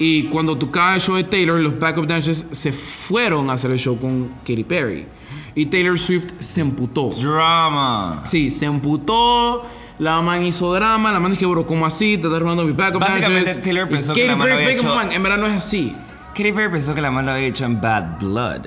[0.05, 3.79] Y cuando tocaba el show de Taylor, los backup dancers se fueron a hacer el
[3.79, 5.07] show con Katy Perry.
[5.55, 7.11] Y Taylor Swift se emputó.
[7.11, 8.23] Drama.
[8.25, 9.65] Sí, se emputó.
[10.01, 11.13] La man hizo drama.
[11.13, 12.19] La man dijo, bro, ¿cómo así?
[12.19, 13.63] Te estás robando mi backup Básicamente, dancers.
[13.63, 15.53] Taylor Y pensó que Katy la man Perry había hecho- man, en verdad no es
[15.53, 15.95] así.
[16.37, 18.61] Katy Perry pensó que la man lo había hecho en Bad Blood.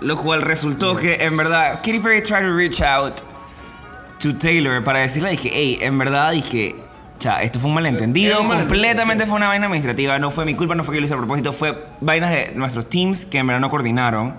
[0.00, 3.20] Lo cual resultó que, en verdad, Katy Perry tried to reach out
[4.22, 6.74] to Taylor para decirle, dije, hey, en verdad, dije,
[7.20, 9.30] cha, esto fue un malentendido, un malentendido, completamente sí.
[9.30, 11.52] fue una vaina administrativa, no fue mi culpa, no fue que lo hice a propósito,
[11.52, 14.34] fue vainas de nuestros teams que en verdad no coordinaron.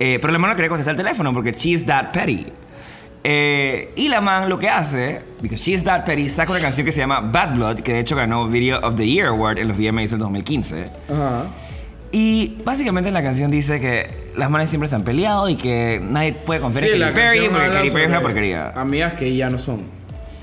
[0.00, 2.46] Eh, pero la man no quería contestar el teléfono porque she's that petty.
[3.22, 6.92] Eh, y la man lo que hace, because she's that petty, saca una canción que
[6.92, 9.76] se llama Bad Blood, que de hecho ganó Video of the Year Award en los
[9.76, 10.88] VMAs del 2015.
[11.08, 11.44] Ajá.
[12.12, 16.32] Y básicamente la canción dice que las manes siempre se han peleado y que nadie
[16.32, 18.70] puede confiar en Katy Perry porque Katy Perry es una porquería.
[18.70, 19.82] Amigas que ya no son.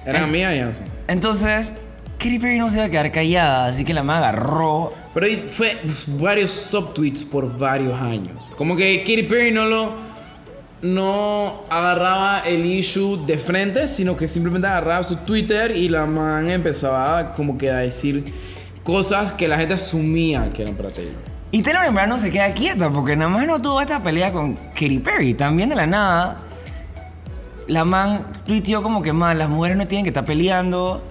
[0.05, 0.92] Eran amigas y ya no son.
[1.07, 1.73] Entonces,
[2.17, 4.93] Katy Perry no se iba a quedar callada, así que la man agarró.
[5.13, 8.51] Pero fue varios subtweets por varios años.
[8.57, 10.13] Como que Katy Perry no lo.
[10.81, 16.49] No agarraba el issue de frente, sino que simplemente agarraba su Twitter y la man
[16.49, 18.25] empezaba como que a decir
[18.83, 21.13] cosas que la gente asumía que eran para Taylor.
[21.51, 24.55] Y Taylor en no se queda quieta porque nada más no tuvo esta pelea con
[24.55, 25.35] Katy Perry.
[25.35, 26.37] También de la nada,
[27.67, 31.03] la man tuiteó como que más las mujeres no tienen que estar peleando.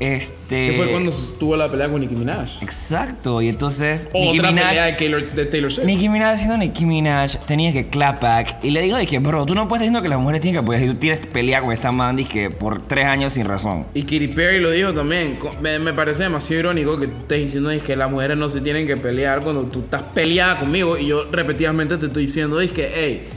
[0.00, 0.70] Este.
[0.70, 2.62] Que fue cuando tuvo la pelea con Nicki Minaj.
[2.62, 4.08] Exacto, y entonces.
[4.14, 5.86] Nicki Otra Minaj- pelea de Taylor, de Taylor Swift.
[5.86, 9.56] Nicki Minaj haciendo Nicki Minaj tenía que clap back y le digo dije, bro, tú
[9.56, 11.90] no puedes decir que las mujeres tienen que apoyar si tú tienes pelea con esta
[11.90, 13.86] man que por tres años sin razón.
[13.92, 15.36] Y Katy Perry lo dijo también.
[15.60, 18.86] Me, me parece demasiado irónico que tú estés diciendo que las mujeres no se tienen
[18.86, 20.96] que pelear cuando tú estás peleada conmigo.
[20.96, 23.28] Y yo repetidamente te estoy diciendo que, hey,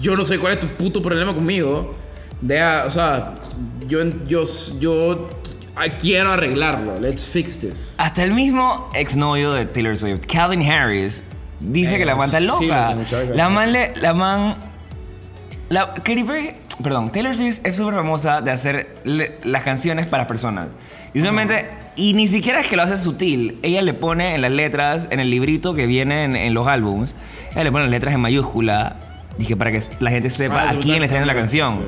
[0.00, 1.94] yo no sé cuál es tu puto problema conmigo.
[2.40, 3.34] Deja, o sea,
[3.88, 4.42] yo, yo,
[4.80, 5.28] yo
[5.98, 7.00] quiero arreglarlo.
[7.00, 7.94] Let's fix this.
[7.98, 11.22] Hasta el mismo exnovio de Taylor Swift, Calvin Harris,
[11.60, 12.94] dice Eh, que la man está sí, loca.
[12.94, 13.36] muchachos.
[13.36, 14.56] la man le, la man,
[15.68, 20.26] la Katy Perry, perdón, Taylor Swift es súper famosa de hacer le- las canciones para
[20.28, 20.68] personas.
[21.14, 23.58] Y solamente, y ni siquiera es que lo hace sutil.
[23.62, 27.16] Ella le pone en las letras, en el librito que viene en, en los álbums,
[27.52, 28.96] ella le pone las letras en mayúscula,
[29.38, 31.86] dije, para que la gente sepa Ah, a quién le está estás- haciendo la canción.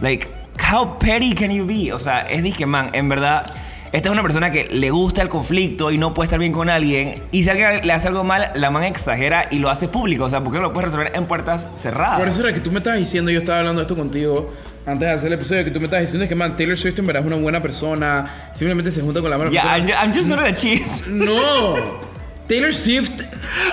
[0.00, 0.26] Like,
[0.72, 1.92] how petty can you be?
[1.92, 3.44] O sea, es dije, man, en verdad,
[3.92, 6.70] esta es una persona que le gusta el conflicto y no puede estar bien con
[6.70, 7.14] alguien.
[7.30, 10.24] Y si alguien le hace algo mal, la man exagera y lo hace público.
[10.24, 12.18] O sea, ¿por qué no lo puedes resolver en puertas cerradas?
[12.18, 14.52] Por eso era que tú me estabas diciendo, yo estaba hablando de esto contigo
[14.86, 16.98] antes de hacer el episodio, que tú me estabas diciendo es que, man, Taylor Swift
[16.98, 20.04] en verdad es una buena persona, simplemente se junta con la mala Yeah, I'm, persona.
[20.04, 21.04] I'm just not a cheese.
[21.08, 21.74] No.
[22.48, 23.10] Taylor Swift,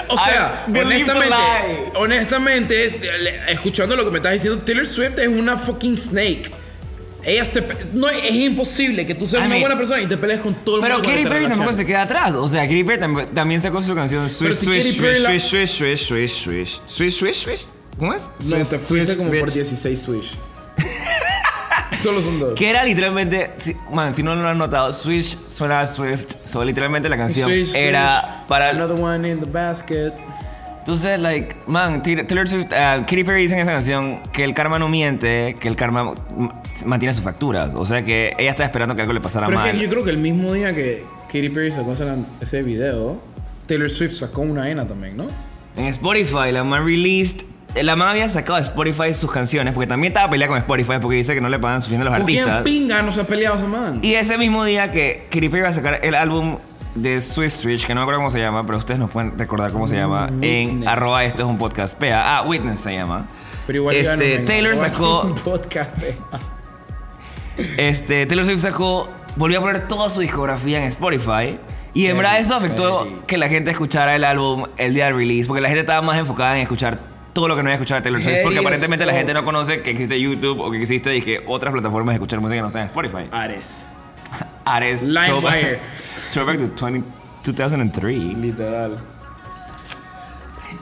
[0.07, 1.35] o sea, honestamente,
[1.95, 3.01] honestamente,
[3.51, 6.51] escuchando lo que me estás diciendo, Taylor Swift es una fucking snake.
[7.23, 7.61] Ella se
[7.93, 10.53] no es imposible que tú seas I una mean- buena persona y te pelees con
[10.63, 11.09] todo el Pero mundo.
[11.09, 12.33] con Katy Perry tampoco se queda atrás.
[12.35, 15.41] O sea, Katy Perry tam- también sacó su canción Swish, si Swish, Swish, la- Swish,
[15.41, 17.65] Swish, Swish, Swish, Swish, Swish, Swish, Swish, Swish.
[17.97, 18.21] ¿Cómo es?
[18.21, 19.53] No, Swish, te fuiste Swish, como por bitch.
[19.55, 20.31] 16 Swish.
[22.01, 22.53] Solo son dos.
[22.53, 26.35] Que era literalmente, si, man, si no lo han notado, Swish suena a Swift.
[26.45, 28.69] So, literalmente la canción Swish, era swish, para.
[28.69, 30.13] Another one in the basket.
[30.79, 34.79] Entonces, like, man, Taylor Swift, uh, Katy Perry dice en esa canción que el karma
[34.79, 36.15] no miente, que el karma
[36.85, 37.71] mantiene sus facturas.
[37.75, 39.71] O sea que ella está esperando que algo le pasara Pero es mal.
[39.73, 41.93] que yo creo que el mismo día que Katy Perry sacó
[42.41, 43.21] ese video,
[43.67, 45.27] Taylor Swift sacó una ENA también, ¿no?
[45.75, 47.45] En Spotify, la man released.
[47.75, 51.17] La man había sacado de Spotify sus canciones, porque también estaba peleada con Spotify, porque
[51.17, 52.63] dice que no le pagan suficiente a los ¿Con quién artistas.
[52.63, 53.99] pinga no se ha peleado esa man?
[54.01, 56.57] Y ese mismo día que Perry iba a sacar el álbum
[56.95, 59.71] de Swiss Switch, que no me acuerdo cómo se llama, pero ustedes nos pueden recordar
[59.71, 60.87] cómo se llama, en Witness.
[60.87, 61.97] arroba esto es un podcast.
[61.97, 63.27] Pea, ah, Witness se llama.
[63.67, 65.93] Pero igual no este, Taylor sacó, un podcast.
[67.77, 71.57] este, Taylor Swift sacó, volvió a poner toda su discografía en Spotify.
[71.93, 75.47] Y en verdad eso afectó que la gente escuchara el álbum el día del release,
[75.47, 76.99] porque la gente estaba más enfocada en escuchar
[77.33, 79.81] todo lo que no había escuchado de Taylor Swift, porque aparentemente la gente no conoce
[79.81, 82.85] que existe YouTube o que existe y que otras plataformas de escuchar música no en
[82.85, 83.27] Spotify.
[83.31, 83.85] Ares.
[84.65, 85.03] Ares.
[85.03, 85.79] LimeWire.
[86.31, 87.03] Throwback to 20
[87.43, 88.37] 2003.
[88.37, 88.97] Literal.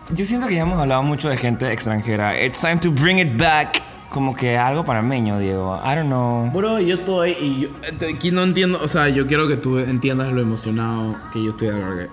[0.10, 2.42] Yo siento que ya hemos hablado mucho de gente extranjera.
[2.42, 3.82] It's time to bring it back.
[4.10, 5.80] Como que algo panameño, Diego.
[5.84, 6.50] I don't know.
[6.52, 7.70] Bro, yo estoy y yo
[8.10, 11.70] aquí no entiendo, o sea, yo quiero que tú entiendas lo emocionado que yo estoy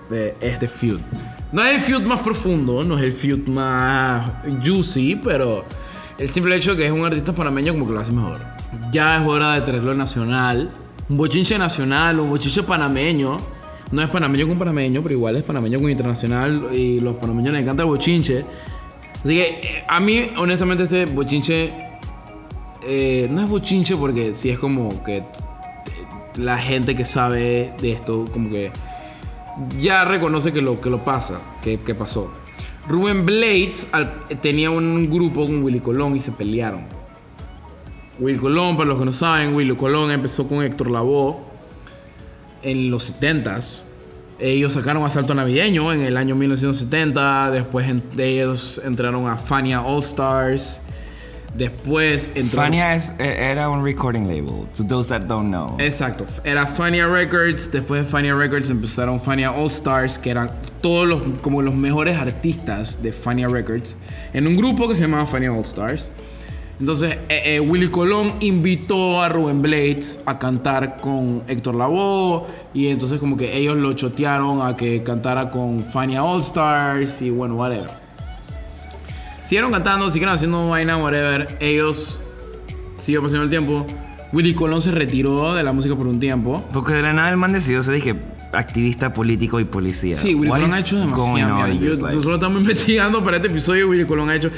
[0.09, 0.99] de este feud.
[1.51, 4.29] No es el feud más profundo, no es el feud más
[4.63, 5.63] juicy, pero
[6.17, 8.39] el simple hecho de que es un artista panameño como que lo hace mejor.
[8.91, 10.69] Ya es hora de traerlo nacional,
[11.07, 13.37] un bochinche nacional, un bochinche panameño.
[13.91, 17.61] No es panameño con panameño, pero igual es panameño con internacional y los panameños les
[17.61, 18.43] encanta el bochinche.
[19.25, 21.73] Así que eh, a mí, honestamente, este bochinche
[22.83, 25.23] eh, no es bochinche porque sí es como que
[26.35, 28.71] la gente que sabe de esto, como que
[29.79, 32.31] ya reconoce que lo, que lo pasa, que, pasó.
[32.87, 33.87] Rubén Blades
[34.43, 36.83] tenía un grupo con Willy Colón y se pelearon.
[38.19, 41.37] Willy Colón, para los que no saben, Willy Colón empezó con Héctor Lavoe
[42.61, 43.85] en los 70s.
[44.39, 47.51] Ellos sacaron Asalto Navideño en el año 1970.
[47.51, 50.81] Después en- de ellos entraron a Fania All Stars.
[51.55, 52.57] Después entró.
[52.63, 54.67] Fania es- eh, era un recording label.
[54.75, 55.77] To those that don't know.
[55.79, 56.25] Exacto.
[56.43, 57.71] Era Fania Records.
[57.71, 62.17] Después de Fania Records empezaron Fania All Stars, que eran todos los como los mejores
[62.17, 63.95] artistas de Fania Records.
[64.33, 66.11] En un grupo que se llamaba Fania All Stars.
[66.79, 72.47] Entonces, eh, eh, Willy Colón invitó a Rubén Blades a cantar con Héctor Lavoe.
[72.73, 77.21] Y entonces, como que ellos lo chotearon a que cantara con Fania All Stars.
[77.21, 77.89] Y bueno, whatever.
[79.43, 81.47] Siguieron cantando, siguieron haciendo vaina, whatever.
[81.61, 82.19] Ellos
[82.99, 83.85] siguió pasando el tiempo.
[84.33, 86.61] Willy Colón se retiró de la música por un tiempo.
[86.73, 88.15] Porque de la nada el man decidió ser, dije,
[88.55, 90.15] activista político y policía.
[90.15, 91.97] Sí, Willy What Colón ha hecho demasiada mierda.
[91.99, 94.51] Yo- nosotros estamos investigando para este episodio Willy Colón ha hecho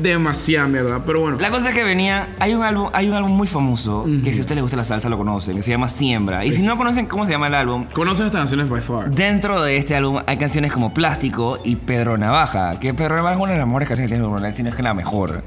[0.00, 1.04] demasiada mierda.
[1.04, 1.38] Pero bueno.
[1.40, 4.38] La cosa es que venía, hay un álbum, hay un álbum muy famoso que si
[4.38, 6.44] a usted le gusta la salsa lo conocen, que se llama Siembra.
[6.44, 9.10] Y si no conocen cómo se llama el álbum, ¿Conoces estas canciones by far?
[9.10, 13.40] dentro de este álbum hay canciones como Plástico y Pedro Navaja, que Pedro Navaja es
[13.40, 15.42] una de las mejores canciones que tiene Bruno, si no es que la mejor.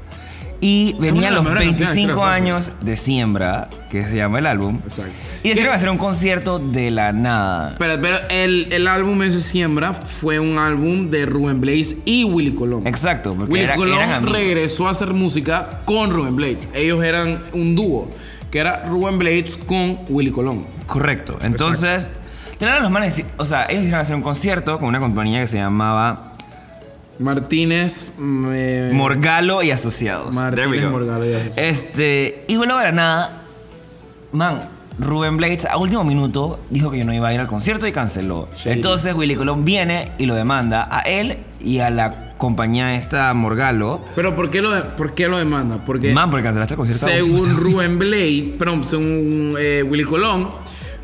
[0.60, 2.34] Y venían los mejores canciones de 25 la salsa.
[2.44, 4.78] años de Siembra, que se llama el álbum.
[4.84, 5.12] Exacto.
[5.44, 7.76] Y decidieron hacer un concierto de la nada.
[7.78, 12.54] Pero, pero el, el álbum ese Siembra fue un álbum de Rubén Blades y Willy
[12.56, 12.88] Colón.
[12.88, 16.68] Exacto, porque Willy era- Colón eran regresó a hacer música con Rubén Blades.
[16.74, 18.10] Ellos eran un dúo,
[18.50, 20.66] que era Rubén Blades con Willy Colón.
[20.88, 21.38] Correcto.
[21.42, 22.10] Entonces,
[22.58, 25.46] nada los manes, o sea, ellos iban a hacer un concierto con una compañía que
[25.46, 26.32] se llamaba
[27.18, 28.12] Martínez.
[28.18, 30.34] mm, eh, Morgalo y Asociados.
[30.34, 30.90] Martínez, There we go.
[30.90, 31.58] Morgalo y Asociados.
[31.58, 33.42] Este, y bueno, de la nada,
[34.32, 34.60] man,
[34.98, 37.92] Rubén Blades a último minuto dijo que yo no iba a ir al concierto y
[37.92, 38.48] canceló.
[38.64, 44.04] Entonces Willy Colón viene y lo demanda a él y a la compañía esta Morgalo.
[44.16, 45.78] Pero ¿por qué lo, por qué lo demanda?
[45.84, 47.06] Porque Man, porque cancelaste el concierto.
[47.06, 50.48] según Rubén Blades, perdón, según eh, Willy Colón,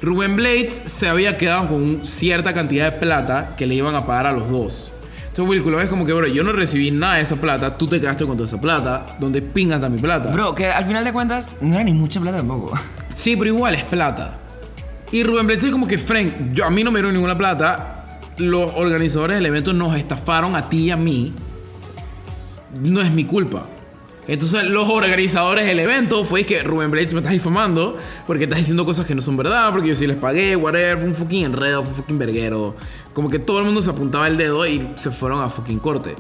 [0.02, 4.26] Rubén Blades se había quedado con cierta cantidad de plata que le iban a pagar
[4.26, 4.90] a los dos.
[5.34, 7.88] Entonces Willy Colón es como que, bro, yo no recibí nada de esa plata, tú
[7.88, 10.30] te quedaste con toda esa plata, ¿dónde pinga está mi plata?
[10.30, 12.78] Bro, que al final de cuentas no era ni mucha plata tampoco.
[13.14, 14.38] Sí, pero igual es plata.
[15.10, 18.20] Y Rubén Blades es como que, Frank, yo, a mí no me dieron ninguna plata.
[18.38, 21.32] Los organizadores del evento nos estafaron a ti y a mí.
[22.80, 23.66] No es mi culpa.
[24.26, 28.84] Entonces los organizadores del evento fue que Rubén Blades me estás difamando porque estás diciendo
[28.84, 31.82] cosas que no son verdad, porque yo sí les pagué, whatever, fue un fucking enredo,
[31.82, 32.74] fue un fucking verguero.
[33.14, 36.14] Como que todo el mundo se apuntaba el dedo y se fueron a fucking corte.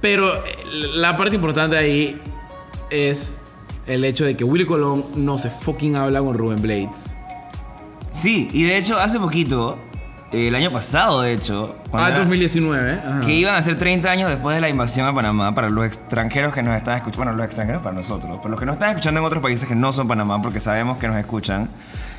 [0.00, 0.56] Pero eh,
[0.94, 2.20] la parte importante ahí
[2.90, 3.38] es
[3.86, 7.14] el hecho de que Willy Colón no se fucking habla con Rubén Blades.
[8.12, 9.78] Sí, y de hecho hace poquito,
[10.32, 13.20] eh, el año pasado de hecho, Ah, era- 2019, ajá.
[13.20, 16.52] que iban a ser 30 años después de la invasión a Panamá para los extranjeros
[16.54, 19.20] que nos están escuchando, bueno, los extranjeros para nosotros, pero los que nos están escuchando
[19.20, 21.68] en otros países que no son Panamá porque sabemos que nos escuchan.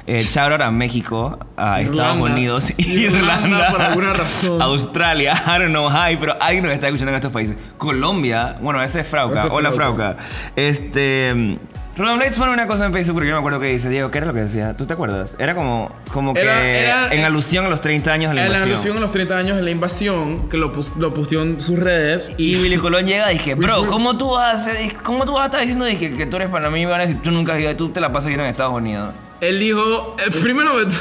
[0.08, 2.24] Eh, shout out a México, a Estados Irlanda.
[2.36, 4.62] Unidos, Irlanda, Irlanda, por alguna razón.
[4.62, 7.56] Australia, I don't know why, pero alguien nos está escuchando en estos países.
[7.78, 10.16] Colombia, bueno, ese es Frauca, Ese es hola Frauca.
[10.56, 11.58] Este.
[11.98, 13.90] Rubén Blades pone una cosa en Facebook porque yo me acuerdo qué dice.
[13.90, 14.76] Diego, ¿qué era lo que decía?
[14.76, 15.34] ¿Tú te acuerdas?
[15.40, 18.48] Era como, como que Era- era- en alusión a los 30 años de la En
[18.48, 18.70] invasión.
[18.70, 21.80] alusión a los 30 años de la invasión, que lo, pus- lo posteó en sus
[21.80, 22.34] redes.
[22.38, 25.32] Y Y, Willy Colón llega y dije, bro, ¿cómo tú vas a hacer, cómo tú
[25.34, 27.72] vas a estar diciendo de que, que tú eres panameño si tú nunca has ido
[27.72, 29.14] y tú te la pasas viendo en Estados Unidos?
[29.42, 30.94] Él dijo, eh, primero de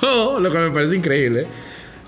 [0.00, 1.46] todo, lo que me parece increíble,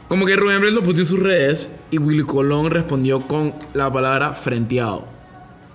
[0.09, 3.93] como que Rubén Blades lo posteó en sus redes y Willy Colón respondió con la
[3.93, 5.15] palabra frenteado.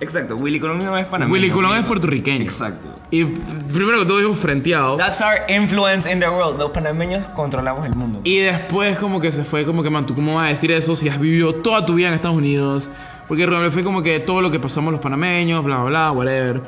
[0.01, 1.34] Exacto, Willy Colón no es panameño.
[1.34, 2.43] Willy Colón es puertorriqueño.
[2.43, 2.88] Exacto.
[3.12, 4.95] Y primero que todo dijo frenteado.
[4.95, 6.57] That's our influence in the world.
[6.57, 8.22] Los panameños controlamos el mundo.
[8.24, 10.95] Y después como que se fue como que, man, ¿tú cómo vas a decir eso
[10.95, 12.89] si has vivido toda tu vida en Estados Unidos?
[13.28, 16.62] Porque realmente fue como que todo lo que pasamos los panameños, bla, bla, bla, whatever.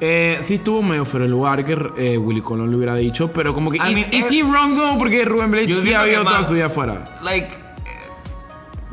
[0.00, 3.52] Eh, sí estuvo medio fuera de lugar que eh, Willy Colón le hubiera dicho, pero
[3.52, 3.78] como que...
[3.78, 4.96] I ¿Is, mean, is es- he wrong though?
[4.98, 7.04] Porque Rubén Blades sí ha vivido toda su vida afuera.
[7.22, 7.50] Like, eh,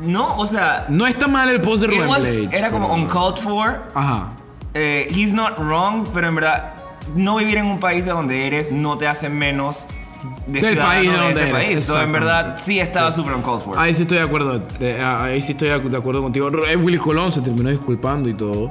[0.00, 2.52] no, o sea, No está mal el post de Rubén was- Blades.
[2.52, 3.82] era como pero- uncalled for.
[3.94, 4.30] Ajá.
[4.74, 6.74] Eh, he's not wrong, pero en verdad,
[7.14, 9.86] no vivir en un país de donde eres no te hace menos
[10.48, 11.84] de Del país de de donde ese eres, país.
[11.84, 13.78] So, en verdad, sí estaba super uncalled for.
[13.78, 14.60] Ahí sí estoy de acuerdo.
[14.80, 16.48] eh, ahí sí estoy de acuerdo contigo.
[16.82, 18.70] Willy Colón se terminó disculpando y todo.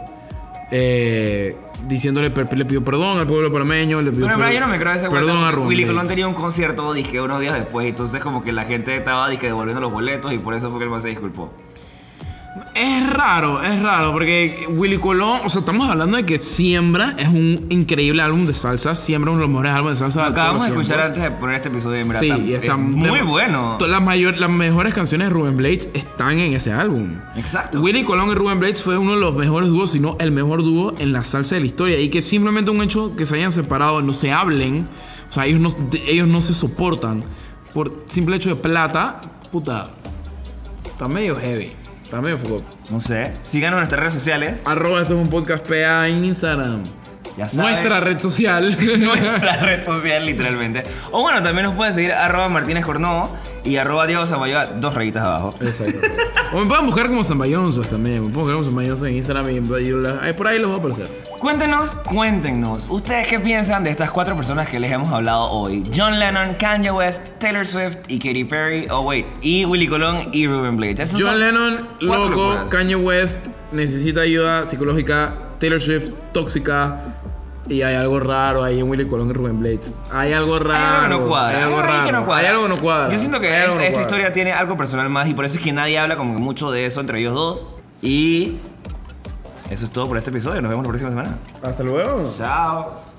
[0.72, 1.56] Eh,
[1.88, 4.02] diciéndole, le pidió perdón al pueblo panameño.
[4.02, 6.08] Le pidió Pero en verdad per- yo no me creo ese Perdón a Willy Colón
[6.08, 9.82] tenía un concierto dije unos días después, entonces como que la gente estaba dije devolviendo
[9.82, 11.52] los boletos y por eso fue que el man se disculpó.
[12.74, 17.28] Es raro, es raro, porque Willy Colón, o sea, estamos hablando de que Siembra es
[17.28, 18.96] un increíble álbum de salsa.
[18.96, 20.22] Siembra es uno de los mejores álbumes de salsa.
[20.24, 22.22] de Acabamos de escuchar antes de poner este episodio en verdad.
[22.22, 23.78] Sí, está- y está es muy de- bueno.
[23.86, 27.18] Las, mayor, las mejores canciones de Rubén Blades están en ese álbum.
[27.36, 27.82] Exacto.
[27.82, 30.64] Willy Colón y Rubén Blades fue uno de los mejores dúos, si no el mejor
[30.64, 32.00] dúo en la salsa de la historia.
[32.00, 34.88] Y que simplemente un hecho que se hayan separado, no se hablen,
[35.30, 37.22] o sea, ellos no, de- ellos no se soportan
[37.74, 39.90] por simple hecho de plata, puta,
[40.86, 41.72] está medio heavy.
[42.12, 42.64] Medio foco.
[42.92, 43.34] No sé.
[43.42, 44.62] Síganos en nuestras redes sociales.
[44.66, 46.84] Arroba esto es un podcast PA en Instagram.
[47.38, 47.72] Ya saben.
[47.72, 48.78] Nuestra red social.
[49.00, 50.84] nuestra red social, literalmente.
[51.12, 53.30] O bueno, también nos pueden seguir arroba Martínez Cornovo
[53.66, 55.56] y arroba Diego Zamayoa, dos rayitas abajo.
[55.60, 56.00] Exacto.
[56.54, 58.16] O me pueden buscar como Zambayonzos también.
[58.24, 59.62] Me pueden buscar como Zambayonzos en Instagram y
[60.34, 61.08] por ahí los va a aparecer.
[61.40, 65.84] Cuéntenos, cuéntenos, ¿ustedes qué piensan de estas cuatro personas que les hemos hablado hoy?
[65.96, 70.48] John Lennon, Kanye West, Taylor Swift y Katy Perry, oh wait, y Willy Colón y
[70.48, 71.00] Ruben Blades.
[71.02, 72.30] Esos John Lennon, loco.
[72.30, 72.72] locuras.
[72.72, 75.36] Kanye West necesita ayuda psicológica.
[75.60, 77.15] Taylor Swift, tóxica.
[77.68, 79.96] Y hay algo raro ahí en Willy Colón y Rubén Blades.
[80.12, 80.76] Hay algo raro.
[80.76, 81.58] Hay algo que no cuadra.
[81.58, 82.06] Hay algo raro.
[82.06, 82.42] que no cuadra.
[82.42, 83.14] Hay algo que no cuadra.
[83.14, 85.72] Yo siento que esta, no historia tiene algo personal más y por eso es que
[85.72, 87.66] nadie habla como que mucho de eso entre ellos dos.
[88.02, 88.58] Y
[89.70, 90.62] eso es todo por este episodio.
[90.62, 91.38] Nos vemos la próxima semana.
[91.64, 92.32] Hasta luego.
[92.38, 93.15] Chao.